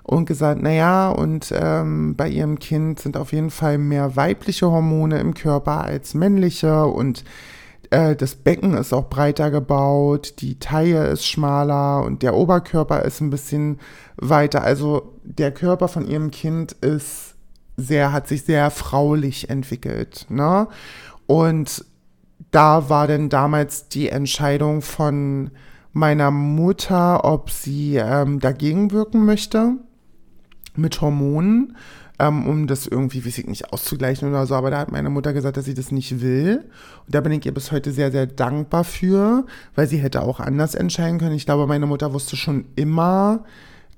und 0.03 0.25
gesagt, 0.25 0.61
naja, 0.61 1.09
und 1.09 1.53
ähm, 1.55 2.15
bei 2.15 2.27
ihrem 2.27 2.57
Kind 2.59 2.99
sind 2.99 3.15
auf 3.15 3.31
jeden 3.31 3.51
Fall 3.51 3.77
mehr 3.77 4.15
weibliche 4.15 4.69
Hormone 4.69 5.19
im 5.19 5.35
Körper 5.35 5.83
als 5.83 6.15
männliche 6.15 6.85
und 6.85 7.23
äh, 7.91 8.15
das 8.15 8.35
Becken 8.35 8.73
ist 8.75 8.93
auch 8.93 9.09
breiter 9.09 9.51
gebaut, 9.51 10.35
die 10.39 10.59
Taille 10.59 11.07
ist 11.07 11.25
schmaler 11.25 12.03
und 12.03 12.23
der 12.23 12.35
Oberkörper 12.35 13.03
ist 13.03 13.21
ein 13.21 13.29
bisschen 13.29 13.79
weiter. 14.17 14.63
Also 14.63 15.13
der 15.23 15.51
Körper 15.51 15.87
von 15.87 16.07
ihrem 16.07 16.31
Kind 16.31 16.73
ist 16.73 17.28
sehr, 17.79 18.11
hat 18.11 18.27
sich 18.27 18.43
sehr 18.43 18.69
fraulich 18.71 19.49
entwickelt. 19.49 20.25
Ne? 20.29 20.67
Und 21.27 21.85
da 22.51 22.89
war 22.89 23.07
denn 23.07 23.29
damals 23.29 23.89
die 23.89 24.09
Entscheidung 24.09 24.81
von 24.81 25.51
meiner 25.93 26.31
Mutter, 26.31 27.25
ob 27.25 27.49
sie 27.49 27.97
ähm, 27.97 28.39
dagegen 28.39 28.91
wirken 28.91 29.25
möchte 29.25 29.73
mit 30.75 31.01
Hormonen, 31.01 31.75
ähm, 32.19 32.47
um 32.47 32.67
das 32.67 32.87
irgendwie, 32.87 33.25
weiß 33.25 33.39
ich 33.39 33.47
nicht, 33.47 33.73
auszugleichen 33.73 34.29
oder 34.29 34.45
so. 34.45 34.55
Aber 34.55 34.71
da 34.71 34.79
hat 34.79 34.91
meine 34.91 35.09
Mutter 35.09 35.33
gesagt, 35.33 35.57
dass 35.57 35.65
sie 35.65 35.73
das 35.73 35.91
nicht 35.91 36.21
will. 36.21 36.69
Und 37.05 37.15
da 37.15 37.21
bin 37.21 37.31
ich 37.31 37.45
ihr 37.45 37.53
bis 37.53 37.71
heute 37.71 37.91
sehr, 37.91 38.11
sehr 38.11 38.27
dankbar 38.27 38.83
für, 38.83 39.45
weil 39.75 39.87
sie 39.87 39.97
hätte 39.97 40.21
auch 40.21 40.39
anders 40.39 40.75
entscheiden 40.75 41.19
können. 41.19 41.35
Ich 41.35 41.45
glaube, 41.45 41.67
meine 41.67 41.85
Mutter 41.85 42.13
wusste 42.13 42.35
schon 42.35 42.65
immer, 42.75 43.43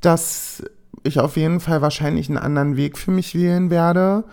dass 0.01 0.63
ich 1.03 1.19
auf 1.19 1.37
jeden 1.37 1.59
Fall 1.59 1.81
wahrscheinlich 1.81 2.29
einen 2.29 2.37
anderen 2.37 2.77
Weg 2.77 2.97
für 2.97 3.11
mich 3.11 3.35
wählen 3.35 3.69
werde. 3.69 4.23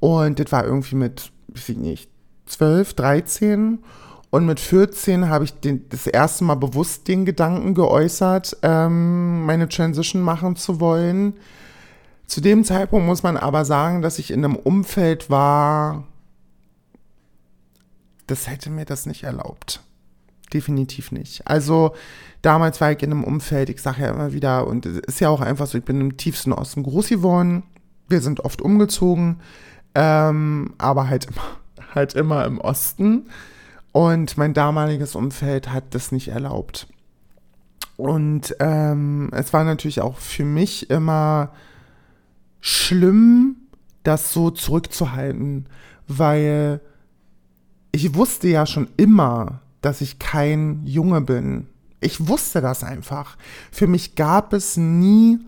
Und 0.00 0.38
das 0.38 0.52
war 0.52 0.64
irgendwie 0.64 0.96
mit, 0.96 1.32
weiß 1.48 1.70
ich 1.70 1.76
nicht, 1.76 2.10
12, 2.46 2.94
13. 2.94 3.78
Und 4.30 4.46
mit 4.46 4.58
14 4.58 5.28
habe 5.28 5.44
ich 5.44 5.54
den, 5.60 5.88
das 5.90 6.06
erste 6.06 6.44
Mal 6.44 6.56
bewusst 6.56 7.06
den 7.06 7.24
Gedanken 7.24 7.74
geäußert, 7.74 8.56
ähm, 8.62 9.46
meine 9.46 9.68
Transition 9.68 10.22
machen 10.22 10.56
zu 10.56 10.80
wollen. 10.80 11.34
Zu 12.26 12.40
dem 12.40 12.64
Zeitpunkt 12.64 13.06
muss 13.06 13.22
man 13.22 13.36
aber 13.36 13.64
sagen, 13.64 14.02
dass 14.02 14.18
ich 14.18 14.30
in 14.30 14.44
einem 14.44 14.56
Umfeld 14.56 15.30
war, 15.30 16.04
das 18.26 18.48
hätte 18.48 18.70
mir 18.70 18.84
das 18.84 19.06
nicht 19.06 19.22
erlaubt. 19.22 19.82
Definitiv 20.52 21.12
nicht. 21.12 21.46
Also 21.46 21.94
damals 22.44 22.80
war 22.80 22.92
ich 22.92 23.02
in 23.02 23.10
einem 23.10 23.24
Umfeld, 23.24 23.70
ich 23.70 23.80
sage 23.80 24.02
ja 24.02 24.10
immer 24.10 24.32
wieder, 24.32 24.66
und 24.66 24.84
es 24.84 24.98
ist 24.98 25.20
ja 25.20 25.30
auch 25.30 25.40
einfach 25.40 25.66
so, 25.66 25.78
ich 25.78 25.84
bin 25.84 26.00
im 26.00 26.16
tiefsten 26.16 26.52
Osten 26.52 26.82
groß 26.82 27.08
geworden. 27.08 27.62
Wir 28.08 28.20
sind 28.20 28.40
oft 28.40 28.60
umgezogen, 28.60 29.40
ähm, 29.94 30.74
aber 30.76 31.08
halt 31.08 31.26
immer, 31.26 31.42
halt 31.94 32.14
immer 32.14 32.44
im 32.44 32.60
Osten. 32.60 33.28
Und 33.92 34.36
mein 34.36 34.52
damaliges 34.52 35.14
Umfeld 35.14 35.72
hat 35.72 35.94
das 35.94 36.12
nicht 36.12 36.28
erlaubt. 36.28 36.86
Und 37.96 38.54
ähm, 38.60 39.30
es 39.32 39.52
war 39.52 39.64
natürlich 39.64 40.00
auch 40.00 40.18
für 40.18 40.44
mich 40.44 40.90
immer 40.90 41.50
schlimm, 42.60 43.56
das 44.02 44.32
so 44.32 44.50
zurückzuhalten, 44.50 45.66
weil 46.08 46.80
ich 47.92 48.14
wusste 48.14 48.48
ja 48.48 48.66
schon 48.66 48.88
immer, 48.96 49.60
dass 49.80 50.00
ich 50.00 50.18
kein 50.18 50.82
Junge 50.84 51.20
bin. 51.20 51.68
Ich 52.04 52.28
wusste 52.28 52.60
das 52.60 52.84
einfach. 52.84 53.36
Für 53.72 53.86
mich 53.86 54.14
gab 54.14 54.52
es 54.52 54.76
nie 54.76 55.38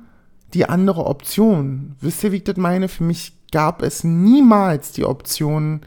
die 0.54 0.66
andere 0.66 1.04
Option. 1.04 1.96
Wisst 2.00 2.24
ihr, 2.24 2.32
wie 2.32 2.36
ich 2.36 2.44
das 2.44 2.56
meine? 2.56 2.88
Für 2.88 3.04
mich 3.04 3.34
gab 3.52 3.82
es 3.82 4.04
niemals 4.04 4.92
die 4.92 5.04
Option, 5.04 5.82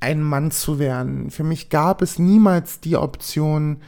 ein 0.00 0.22
Mann 0.22 0.50
zu 0.50 0.78
werden. 0.78 1.30
Für 1.30 1.44
mich 1.44 1.68
gab 1.68 2.00
es 2.00 2.18
niemals 2.18 2.80
die 2.80 2.96
Option, 2.96 3.78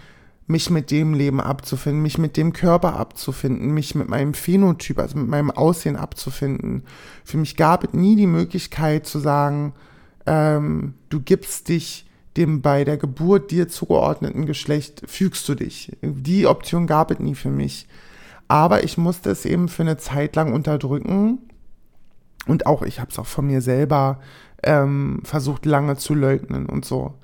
mich 0.46 0.68
mit 0.68 0.90
dem 0.90 1.14
Leben 1.14 1.40
abzufinden, 1.40 2.02
mich 2.02 2.18
mit 2.18 2.36
dem 2.36 2.52
Körper 2.52 2.96
abzufinden, 2.96 3.70
mich 3.70 3.94
mit 3.94 4.08
meinem 4.08 4.34
Phänotyp, 4.34 4.98
also 4.98 5.16
mit 5.16 5.28
meinem 5.28 5.50
Aussehen 5.50 5.96
abzufinden. 5.96 6.82
Für 7.24 7.38
mich 7.38 7.56
gab 7.56 7.84
es 7.84 7.94
nie 7.94 8.16
die 8.16 8.26
Möglichkeit 8.26 9.06
zu 9.06 9.18
sagen, 9.18 9.72
ähm, 10.26 10.94
du 11.08 11.20
gibst 11.20 11.68
dich 11.68 12.09
dem 12.36 12.62
bei 12.62 12.84
der 12.84 12.96
Geburt 12.96 13.50
dir 13.50 13.68
zugeordneten 13.68 14.46
Geschlecht, 14.46 15.02
fügst 15.06 15.48
du 15.48 15.54
dich. 15.54 15.96
Die 16.02 16.46
Option 16.46 16.86
gab 16.86 17.10
es 17.10 17.18
nie 17.18 17.34
für 17.34 17.50
mich. 17.50 17.88
Aber 18.48 18.84
ich 18.84 18.98
musste 18.98 19.30
es 19.30 19.44
eben 19.44 19.68
für 19.68 19.82
eine 19.82 19.96
Zeit 19.96 20.36
lang 20.36 20.52
unterdrücken. 20.52 21.38
Und 22.46 22.66
auch, 22.66 22.82
ich 22.82 23.00
habe 23.00 23.10
es 23.10 23.18
auch 23.18 23.26
von 23.26 23.46
mir 23.46 23.60
selber 23.60 24.20
ähm, 24.62 25.20
versucht 25.24 25.66
lange 25.66 25.96
zu 25.96 26.14
leugnen 26.14 26.66
und 26.66 26.84
so. 26.84 27.14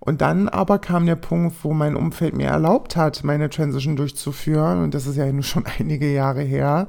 Und 0.00 0.20
dann 0.20 0.48
aber 0.48 0.80
kam 0.80 1.06
der 1.06 1.14
Punkt, 1.14 1.54
wo 1.62 1.72
mein 1.72 1.94
Umfeld 1.94 2.34
mir 2.34 2.48
erlaubt 2.48 2.96
hat, 2.96 3.22
meine 3.22 3.48
Transition 3.50 3.94
durchzuführen. 3.94 4.82
Und 4.82 4.94
das 4.94 5.06
ist 5.06 5.16
ja 5.16 5.30
nun 5.30 5.44
schon 5.44 5.64
einige 5.78 6.12
Jahre 6.12 6.42
her. 6.42 6.88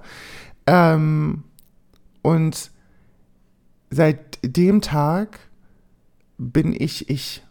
Ähm, 0.66 1.44
und 2.24 2.72
seit 3.92 4.40
dem 4.44 4.82
Tag 4.82 5.40
bin 6.38 6.74
ich 6.74 7.10
ich. 7.10 7.44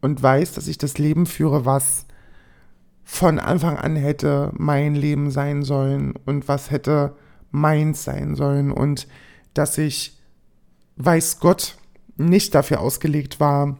Und 0.00 0.22
weiß, 0.22 0.52
dass 0.54 0.68
ich 0.68 0.78
das 0.78 0.98
Leben 0.98 1.26
führe, 1.26 1.64
was 1.64 2.06
von 3.04 3.38
Anfang 3.38 3.76
an 3.76 3.96
hätte 3.96 4.52
mein 4.56 4.94
Leben 4.94 5.30
sein 5.30 5.62
sollen 5.62 6.14
und 6.24 6.46
was 6.46 6.70
hätte 6.70 7.16
meins 7.50 8.04
sein 8.04 8.36
sollen. 8.36 8.70
Und 8.70 9.08
dass 9.54 9.78
ich, 9.78 10.18
weiß 10.96 11.40
Gott, 11.40 11.76
nicht 12.16 12.54
dafür 12.54 12.80
ausgelegt 12.80 13.40
war, 13.40 13.78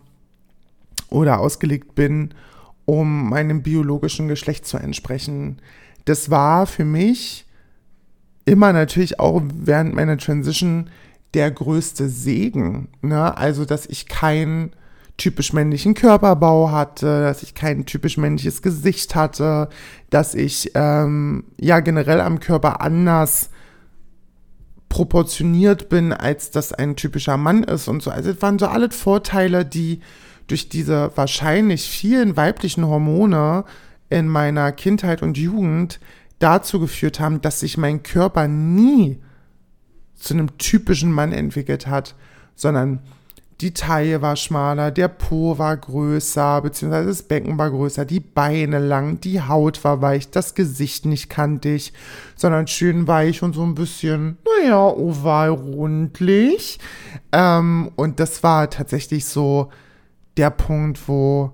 oder 1.11 1.41
ausgelegt 1.41 1.95
bin, 1.95 2.35
um 2.85 3.29
meinem 3.29 3.63
biologischen 3.63 4.29
Geschlecht 4.29 4.67
zu 4.67 4.79
entsprechen. 4.79 5.59
Das 6.05 6.31
war 6.31 6.67
für 6.67 6.85
mich 6.85 7.47
immer 8.45 8.73
natürlich 8.73 9.21
auch 9.21 9.43
während 9.55 9.95
meiner 9.95 10.17
Transition 10.17 10.91
der 11.35 11.51
größte 11.51 12.09
Segen. 12.09 12.89
Ne? 13.03 13.37
Also, 13.37 13.65
dass 13.65 13.87
ich 13.87 14.07
keinen 14.07 14.73
typisch 15.19 15.53
männlichen 15.53 15.95
Körperbau 15.95 16.71
hatte, 16.71 17.23
dass 17.23 17.43
ich 17.43 17.55
kein 17.55 17.85
typisch 17.85 18.17
männliches 18.17 18.63
Gesicht 18.63 19.15
hatte, 19.15 19.69
dass 20.09 20.35
ich 20.35 20.71
ähm, 20.75 21.45
ja 21.61 21.81
generell 21.81 22.21
am 22.21 22.41
Körper 22.41 22.81
anders 22.81 23.51
proportioniert 24.89 25.89
bin, 25.89 26.13
als 26.13 26.51
das 26.51 26.73
ein 26.73 26.97
typischer 26.97 27.37
Mann 27.37 27.65
ist 27.65 27.89
und 27.89 28.03
so. 28.03 28.11
Also 28.11 28.31
es 28.31 28.41
waren 28.41 28.59
so 28.59 28.67
alle 28.67 28.91
Vorteile, 28.91 29.67
die 29.67 30.01
durch 30.47 30.69
diese 30.69 31.13
wahrscheinlich 31.15 31.91
vielen 31.91 32.37
weiblichen 32.37 32.87
Hormone 32.87 33.65
in 34.09 34.29
meiner 34.29 34.73
Kindheit 34.73 35.23
und 35.23 35.37
Jugend 35.37 36.01
dazu 36.39 36.81
geführt 36.81 37.21
haben, 37.21 37.41
dass 37.43 37.61
sich 37.61 37.77
mein 37.77 38.03
Körper 38.03 38.49
nie 38.49 39.21
zu 40.15 40.35
einem 40.35 40.57
typischen 40.59 41.13
Mann 41.13 41.33
entwickelt 41.33 41.87
hat, 41.87 42.15
sondern 42.55 43.01
die 43.61 43.75
Taille 43.75 44.23
war 44.23 44.37
schmaler, 44.37 44.93
der 44.93 45.09
Po 45.09 45.59
war 45.59 45.77
größer, 45.77 46.63
beziehungsweise 46.63 47.09
das 47.09 47.23
Becken 47.25 47.59
war 47.59 47.71
größer, 47.71 48.05
die 48.05 48.21
Beine 48.21 48.79
lang, 48.79 49.21
die 49.21 49.43
Haut 49.43 49.83
war 49.83 50.01
weich, 50.01 50.31
das 50.31 50.55
Gesicht 50.55 51.07
nicht 51.07 51.29
kantig, 51.29 51.93
sondern 52.37 52.69
schön 52.69 53.09
weich 53.09 53.43
und 53.43 53.55
so 53.55 53.65
ein 53.65 53.75
bisschen, 53.75 54.39
naja, 54.61 54.87
oval 54.87 55.51
rundlich. 55.51 56.79
Ähm, 57.33 57.91
und 57.97 58.21
das 58.21 58.45
war 58.45 58.71
tatsächlich 58.71 59.25
so 59.27 59.71
der 60.37 60.51
Punkt, 60.51 61.09
wo 61.09 61.53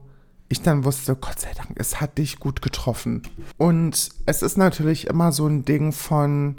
ich 0.51 0.61
dann 0.61 0.85
wusste, 0.85 1.17
Gott 1.17 1.41
sei 1.41 1.53
Dank, 1.57 1.71
es 1.77 2.03
hat 2.03 2.19
dich 2.19 2.39
gut 2.39 2.61
getroffen. 2.61 3.23
Und 3.57 4.11
es 4.27 4.43
ist 4.43 4.59
natürlich 4.59 5.07
immer 5.07 5.33
so 5.33 5.47
ein 5.47 5.65
Ding 5.65 5.93
von, 5.93 6.57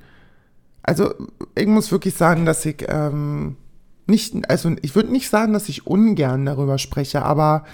also 0.82 1.14
ich 1.54 1.68
muss 1.68 1.92
wirklich 1.92 2.16
sagen, 2.16 2.46
dass 2.46 2.66
ich 2.66 2.84
ähm, 2.90 3.58
nicht, 4.08 4.50
also 4.50 4.76
ich 4.82 4.96
würde 4.96 5.12
nicht 5.12 5.30
sagen, 5.30 5.54
dass 5.54 5.70
ich 5.70 5.88
ungern 5.88 6.46
darüber 6.46 6.78
spreche, 6.78 7.24
aber 7.24 7.66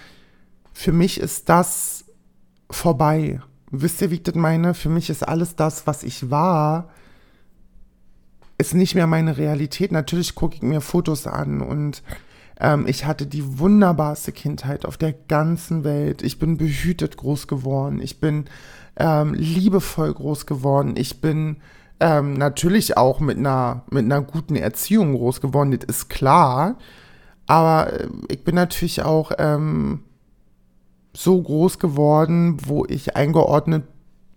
für 0.74 0.92
mich 0.92 1.20
ist 1.20 1.50
das 1.50 2.06
vorbei. 2.70 3.42
Wisst 3.70 4.02
ihr, 4.02 4.12
wie 4.12 4.16
ich 4.16 4.24
das 4.24 4.36
meine? 4.36 4.74
Für 4.74 4.90
mich 4.90 5.10
ist 5.10 5.28
alles 5.28 5.56
das, 5.56 5.88
was 5.88 6.04
ich 6.04 6.30
war, 6.30 6.90
ist 8.58 8.74
nicht 8.74 8.96
mehr 8.96 9.08
meine 9.08 9.38
Realität. 9.38 9.92
Natürlich 9.92 10.36
gucke 10.36 10.56
ich 10.56 10.62
mir 10.62 10.82
Fotos 10.82 11.28
an 11.28 11.62
und 11.62 12.04
ähm, 12.60 12.86
ich 12.88 13.06
hatte 13.06 13.26
die 13.26 13.60
wunderbarste 13.60 14.32
Kindheit 14.32 14.86
auf 14.86 14.98
der 14.98 15.14
ganzen 15.14 15.84
Welt. 15.84 16.22
Ich 16.22 16.40
bin 16.40 16.58
behütet 16.58 17.18
groß 17.18 17.48
geworden. 17.48 18.00
Ich 18.02 18.20
bin 18.20 18.46
ähm, 18.98 19.34
liebevoll 19.34 20.14
groß 20.14 20.46
geworden. 20.46 20.94
Ich 20.96 21.22
bin 21.22 21.58
ähm, 22.02 22.34
natürlich 22.34 22.98
auch 22.98 23.20
mit 23.20 23.38
einer, 23.38 23.84
mit 23.92 24.06
einer 24.06 24.22
guten 24.22 24.56
Erziehung 24.56 25.14
groß 25.14 25.40
geworden, 25.40 25.72
das 25.72 25.88
ist 25.88 26.10
klar. 26.10 26.76
Aber 27.46 27.94
äh, 27.94 28.08
ich 28.28 28.44
bin 28.44 28.56
natürlich 28.56 29.04
auch 29.04 29.32
ähm, 29.38 30.04
so 31.14 31.40
groß 31.40 31.78
geworden, 31.78 32.58
wo 32.66 32.86
ich 32.86 33.16
eingeordnet 33.16 33.84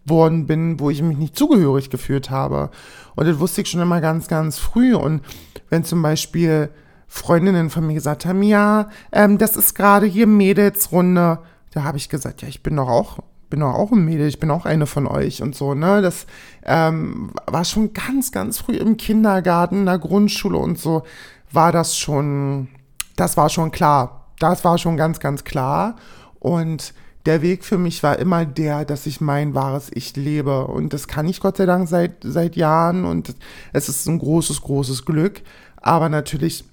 worden 0.05 0.47
bin, 0.47 0.79
wo 0.79 0.91
ich 0.91 1.03
mich 1.03 1.17
nicht 1.17 1.37
zugehörig 1.37 1.89
gefühlt 1.89 2.29
habe. 2.29 2.71
Und 3.17 3.27
das 3.27 3.39
wusste 3.39 3.63
ich 3.63 3.71
schon 3.71 3.81
immer 3.81 4.03
ganz, 4.03 4.29
ganz 4.29 4.59
früh. 4.59 4.95
Und 4.95 5.23
wenn 5.71 5.85
zum 5.85 6.03
Beispiel 6.03 6.69
Freundinnen 7.07 7.71
von 7.71 7.87
mir 7.87 7.95
gesagt 7.95 8.27
haben, 8.27 8.43
ja, 8.43 8.91
ähm, 9.11 9.39
das 9.39 9.57
ist 9.57 9.75
gerade 9.75 10.05
hier 10.05 10.27
Mädelsrunde. 10.27 11.39
Da 11.71 11.83
habe 11.83 11.97
ich 11.97 12.11
gesagt, 12.11 12.43
ja, 12.43 12.49
ich 12.49 12.63
bin 12.63 12.77
doch 12.77 12.89
auch, 12.89 13.21
bin 13.55 13.61
doch 13.61 13.75
auch 13.75 13.93
ein 13.93 14.05
Mädel, 14.05 14.27
ich 14.27 14.41
bin 14.41 14.51
auch 14.51 14.67
eine 14.67 14.87
von 14.87 15.07
euch 15.07 15.41
und 15.41 15.55
so, 15.55 15.75
ne? 15.75 16.03
Das 16.03 16.27
ähm, 16.65 17.31
war 17.47 17.65
schon 17.65 17.93
ganz, 17.93 18.33
ganz 18.33 18.59
früh 18.59 18.75
im 18.75 18.97
Kindergarten, 18.97 19.81
in 19.81 19.87
der 19.87 20.01
Grundschule 20.01 20.59
und 20.59 20.77
so, 20.77 21.05
war 21.53 21.71
das 21.71 21.97
schon, 21.97 22.67
das 23.15 23.37
war 23.37 23.49
schon 23.51 23.71
klar. 23.71 24.33
Das 24.41 24.65
war 24.65 24.77
schon 24.77 24.97
ganz, 24.97 25.21
ganz 25.21 25.45
klar. 25.45 25.95
Und 26.41 26.95
der 27.27 27.43
Weg 27.43 27.65
für 27.65 27.79
mich 27.79 28.03
war 28.03 28.19
immer 28.19 28.45
der, 28.45 28.85
dass 28.85 29.07
ich 29.07 29.21
mein 29.21 29.55
wahres 29.55 29.89
Ich 29.95 30.17
lebe. 30.17 30.67
Und 30.67 30.93
das 30.93 31.07
kann 31.07 31.29
ich 31.29 31.39
Gott 31.39 31.57
sei 31.57 31.67
Dank 31.67 31.89
seit, 31.89 32.17
seit 32.25 32.57
Jahren 32.57 33.05
und 33.05 33.37
es 33.73 33.89
ist 33.89 34.09
ein 34.09 34.19
großes, 34.19 34.63
großes 34.63 35.05
Glück. 35.05 35.43
Aber 35.77 36.09
natürlich 36.09 36.65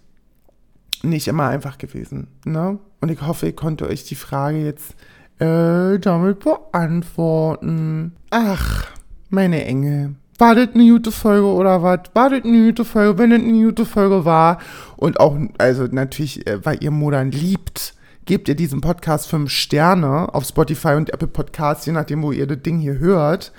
nicht 1.04 1.28
immer 1.28 1.48
einfach 1.48 1.78
gewesen. 1.78 2.28
Ne? 2.44 2.80
Und 3.02 3.12
ich 3.12 3.22
hoffe, 3.22 3.50
ich 3.50 3.56
konnte 3.56 3.88
euch 3.88 4.04
die 4.04 4.15
Frage 4.15 4.65
jetzt 4.65 4.96
äh, 5.41 5.99
damit 5.99 6.39
beantworten. 6.39 8.13
Ach, 8.30 8.88
meine 9.30 9.65
Engel. 9.65 10.15
War 10.38 10.56
das 10.56 10.69
eine 10.73 10.89
gute 10.89 11.12
Folge 11.12 11.47
oder 11.47 11.84
was? 11.84 11.99
War 12.13 12.30
das 12.30 12.43
eine 12.43 12.67
gute 12.67 12.86
Folge? 12.86 13.17
Wenn 13.17 13.32
das 13.32 13.39
eine 13.39 13.63
gute 13.63 13.86
Folge 13.86 14.25
war 14.25 14.60
und 14.97 15.19
auch, 15.19 15.38
also 15.58 15.88
natürlich, 15.91 16.47
äh, 16.47 16.63
weil 16.65 16.84
ihr 16.84 16.91
Modern 16.91 17.32
liebt, 17.32 17.95
gebt 18.25 18.49
ihr 18.49 18.56
diesem 18.56 18.82
Podcast 18.82 19.27
fünf 19.27 19.49
Sterne 19.49 20.34
auf 20.34 20.45
Spotify 20.45 20.93
und 20.93 21.12
Apple 21.12 21.27
Podcasts, 21.27 21.86
je 21.86 21.91
nachdem, 21.91 22.21
wo 22.21 22.32
ihr 22.32 22.47
das 22.47 22.62
Ding 22.62 22.80
hier 22.80 22.99
hört. 22.99 23.51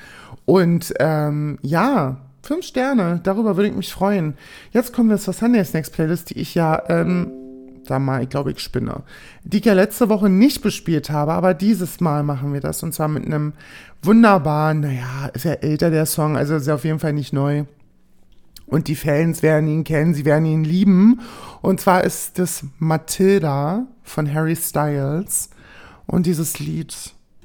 Und 0.44 0.94
ähm, 0.98 1.58
ja, 1.62 2.18
Fünf 2.44 2.66
Sterne, 2.66 3.20
darüber 3.22 3.56
würde 3.56 3.68
ich 3.68 3.76
mich 3.76 3.92
freuen. 3.92 4.34
Jetzt 4.72 4.92
kommen 4.92 5.08
wir 5.08 5.16
zur 5.16 5.32
Sunday 5.32 5.64
Snacks 5.64 5.90
Playlist, 5.90 6.30
die 6.30 6.40
ich 6.40 6.56
ja, 6.56 6.82
ähm, 6.88 7.30
sag 7.86 8.00
mal, 8.00 8.22
ich 8.22 8.28
glaube, 8.28 8.52
ich 8.52 8.60
spinne. 8.60 9.02
Die 9.44 9.58
ich 9.58 9.64
ja 9.64 9.74
letzte 9.74 10.08
Woche 10.08 10.28
nicht 10.28 10.62
bespielt 10.62 11.10
habe, 11.10 11.32
aber 11.32 11.54
dieses 11.54 12.00
Mal 12.00 12.22
machen 12.22 12.52
wir 12.52 12.60
das. 12.60 12.82
Und 12.82 12.94
zwar 12.94 13.08
mit 13.08 13.24
einem 13.24 13.52
wunderbaren, 14.02 14.80
naja, 14.80 15.30
ist 15.34 15.44
ja 15.44 15.52
älter 15.52 15.90
der 15.90 16.06
Song, 16.06 16.36
also 16.36 16.54
ist 16.56 16.66
ja 16.66 16.74
auf 16.74 16.84
jeden 16.84 16.98
Fall 16.98 17.12
nicht 17.12 17.32
neu. 17.32 17.64
Und 18.66 18.88
die 18.88 18.96
Fans 18.96 19.42
werden 19.42 19.68
ihn 19.68 19.84
kennen, 19.84 20.14
sie 20.14 20.24
werden 20.24 20.46
ihn 20.46 20.64
lieben. 20.64 21.20
Und 21.60 21.80
zwar 21.80 22.04
ist 22.04 22.38
das 22.38 22.64
Matilda 22.78 23.86
von 24.02 24.32
Harry 24.32 24.56
Styles. 24.56 25.50
Und 26.06 26.26
dieses 26.26 26.58
Lied 26.58 26.94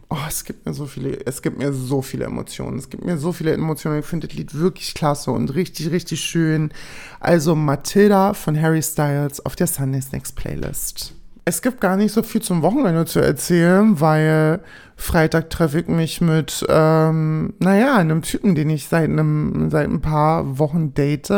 Oh, 0.09 0.15
es 0.27 0.45
gibt 0.45 0.65
mir 0.65 0.73
so 0.73 0.85
viele, 0.85 1.25
es 1.25 1.41
gibt 1.41 1.57
mir 1.57 1.73
so 1.73 2.01
viele 2.01 2.25
Emotionen. 2.25 2.77
Es 2.79 2.89
gibt 2.89 3.03
mir 3.03 3.17
so 3.17 3.33
viele 3.33 3.51
Emotionen. 3.53 3.99
Ich 3.99 4.05
finde 4.05 4.27
das 4.27 4.37
Lied 4.37 4.53
wirklich 4.53 4.93
klasse 4.93 5.31
und 5.31 5.53
richtig, 5.53 5.91
richtig 5.91 6.21
schön. 6.21 6.71
Also 7.19 7.55
Matilda 7.55 8.33
von 8.33 8.59
Harry 8.59 8.81
Styles 8.81 9.45
auf 9.45 9.57
der 9.57 9.67
Sunday 9.67 10.01
Snacks 10.01 10.31
Playlist. 10.31 11.13
Es 11.43 11.61
gibt 11.61 11.81
gar 11.81 11.97
nicht 11.97 12.13
so 12.13 12.23
viel 12.23 12.41
zum 12.41 12.61
Wochenende 12.61 13.05
zu 13.05 13.19
erzählen, 13.19 13.99
weil 13.99 14.61
Freitag 14.97 15.49
treffe 15.49 15.79
ich 15.79 15.87
mich 15.87 16.21
mit, 16.21 16.65
ähm, 16.67 17.53
naja, 17.59 17.95
einem 17.95 18.21
Typen, 18.21 18.55
den 18.55 18.69
ich 18.69 18.87
seit, 18.87 19.09
einem, 19.09 19.69
seit 19.69 19.87
ein 19.87 20.01
paar 20.01 20.57
Wochen 20.57 20.93
date. 20.93 21.31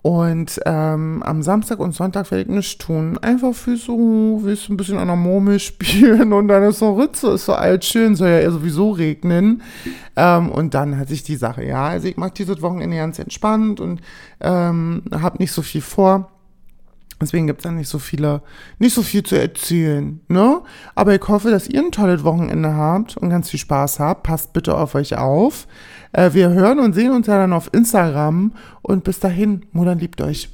Und 0.00 0.60
ähm, 0.64 1.22
am 1.24 1.42
Samstag 1.42 1.80
und 1.80 1.92
Sonntag 1.92 2.30
werde 2.30 2.42
ich 2.42 2.48
nichts 2.48 2.78
tun. 2.78 3.18
Einfach 3.18 3.52
für 3.52 3.76
so, 3.76 4.40
willst 4.42 4.68
du 4.68 4.72
ein 4.72 4.76
bisschen 4.76 4.98
an 4.98 5.08
der 5.08 5.16
Murmel 5.16 5.58
spielen 5.58 6.32
und 6.32 6.48
dann 6.48 6.62
ist 6.62 6.78
so 6.78 6.94
Ritze, 6.94 7.32
ist 7.32 7.46
so 7.46 7.54
alt 7.54 7.84
schön, 7.84 8.14
soll 8.14 8.28
ja 8.28 8.38
eher 8.38 8.52
sowieso 8.52 8.92
regnen. 8.92 9.62
Ähm, 10.14 10.50
und 10.50 10.74
dann 10.74 10.98
hat 10.98 11.08
sich 11.08 11.24
die 11.24 11.36
Sache, 11.36 11.64
ja. 11.64 11.88
Also 11.88 12.06
ich 12.08 12.16
mag 12.16 12.34
dieses 12.36 12.62
Wochenende 12.62 12.96
ganz 12.96 13.18
entspannt 13.18 13.80
und 13.80 14.00
ähm, 14.40 15.02
habe 15.12 15.38
nicht 15.38 15.52
so 15.52 15.62
viel 15.62 15.82
vor. 15.82 16.30
Deswegen 17.20 17.48
gibt's 17.48 17.64
da 17.64 17.72
nicht 17.72 17.88
so 17.88 17.98
viele, 17.98 18.42
nicht 18.78 18.94
so 18.94 19.02
viel 19.02 19.24
zu 19.24 19.36
erzählen, 19.36 20.20
ne? 20.28 20.60
Aber 20.94 21.16
ich 21.16 21.26
hoffe, 21.26 21.50
dass 21.50 21.68
ihr 21.68 21.80
ein 21.80 21.90
tolles 21.90 22.22
Wochenende 22.22 22.76
habt 22.76 23.16
und 23.16 23.28
ganz 23.28 23.50
viel 23.50 23.58
Spaß 23.58 23.98
habt. 23.98 24.22
Passt 24.22 24.52
bitte 24.52 24.76
auf 24.76 24.94
euch 24.94 25.16
auf. 25.16 25.66
Äh, 26.12 26.32
wir 26.32 26.50
hören 26.50 26.78
und 26.78 26.94
sehen 26.94 27.12
uns 27.12 27.26
ja 27.26 27.36
dann 27.36 27.52
auf 27.52 27.70
Instagram 27.72 28.52
und 28.82 29.04
bis 29.04 29.20
dahin, 29.20 29.66
Mutter 29.72 29.94
liebt 29.94 30.20
euch. 30.20 30.48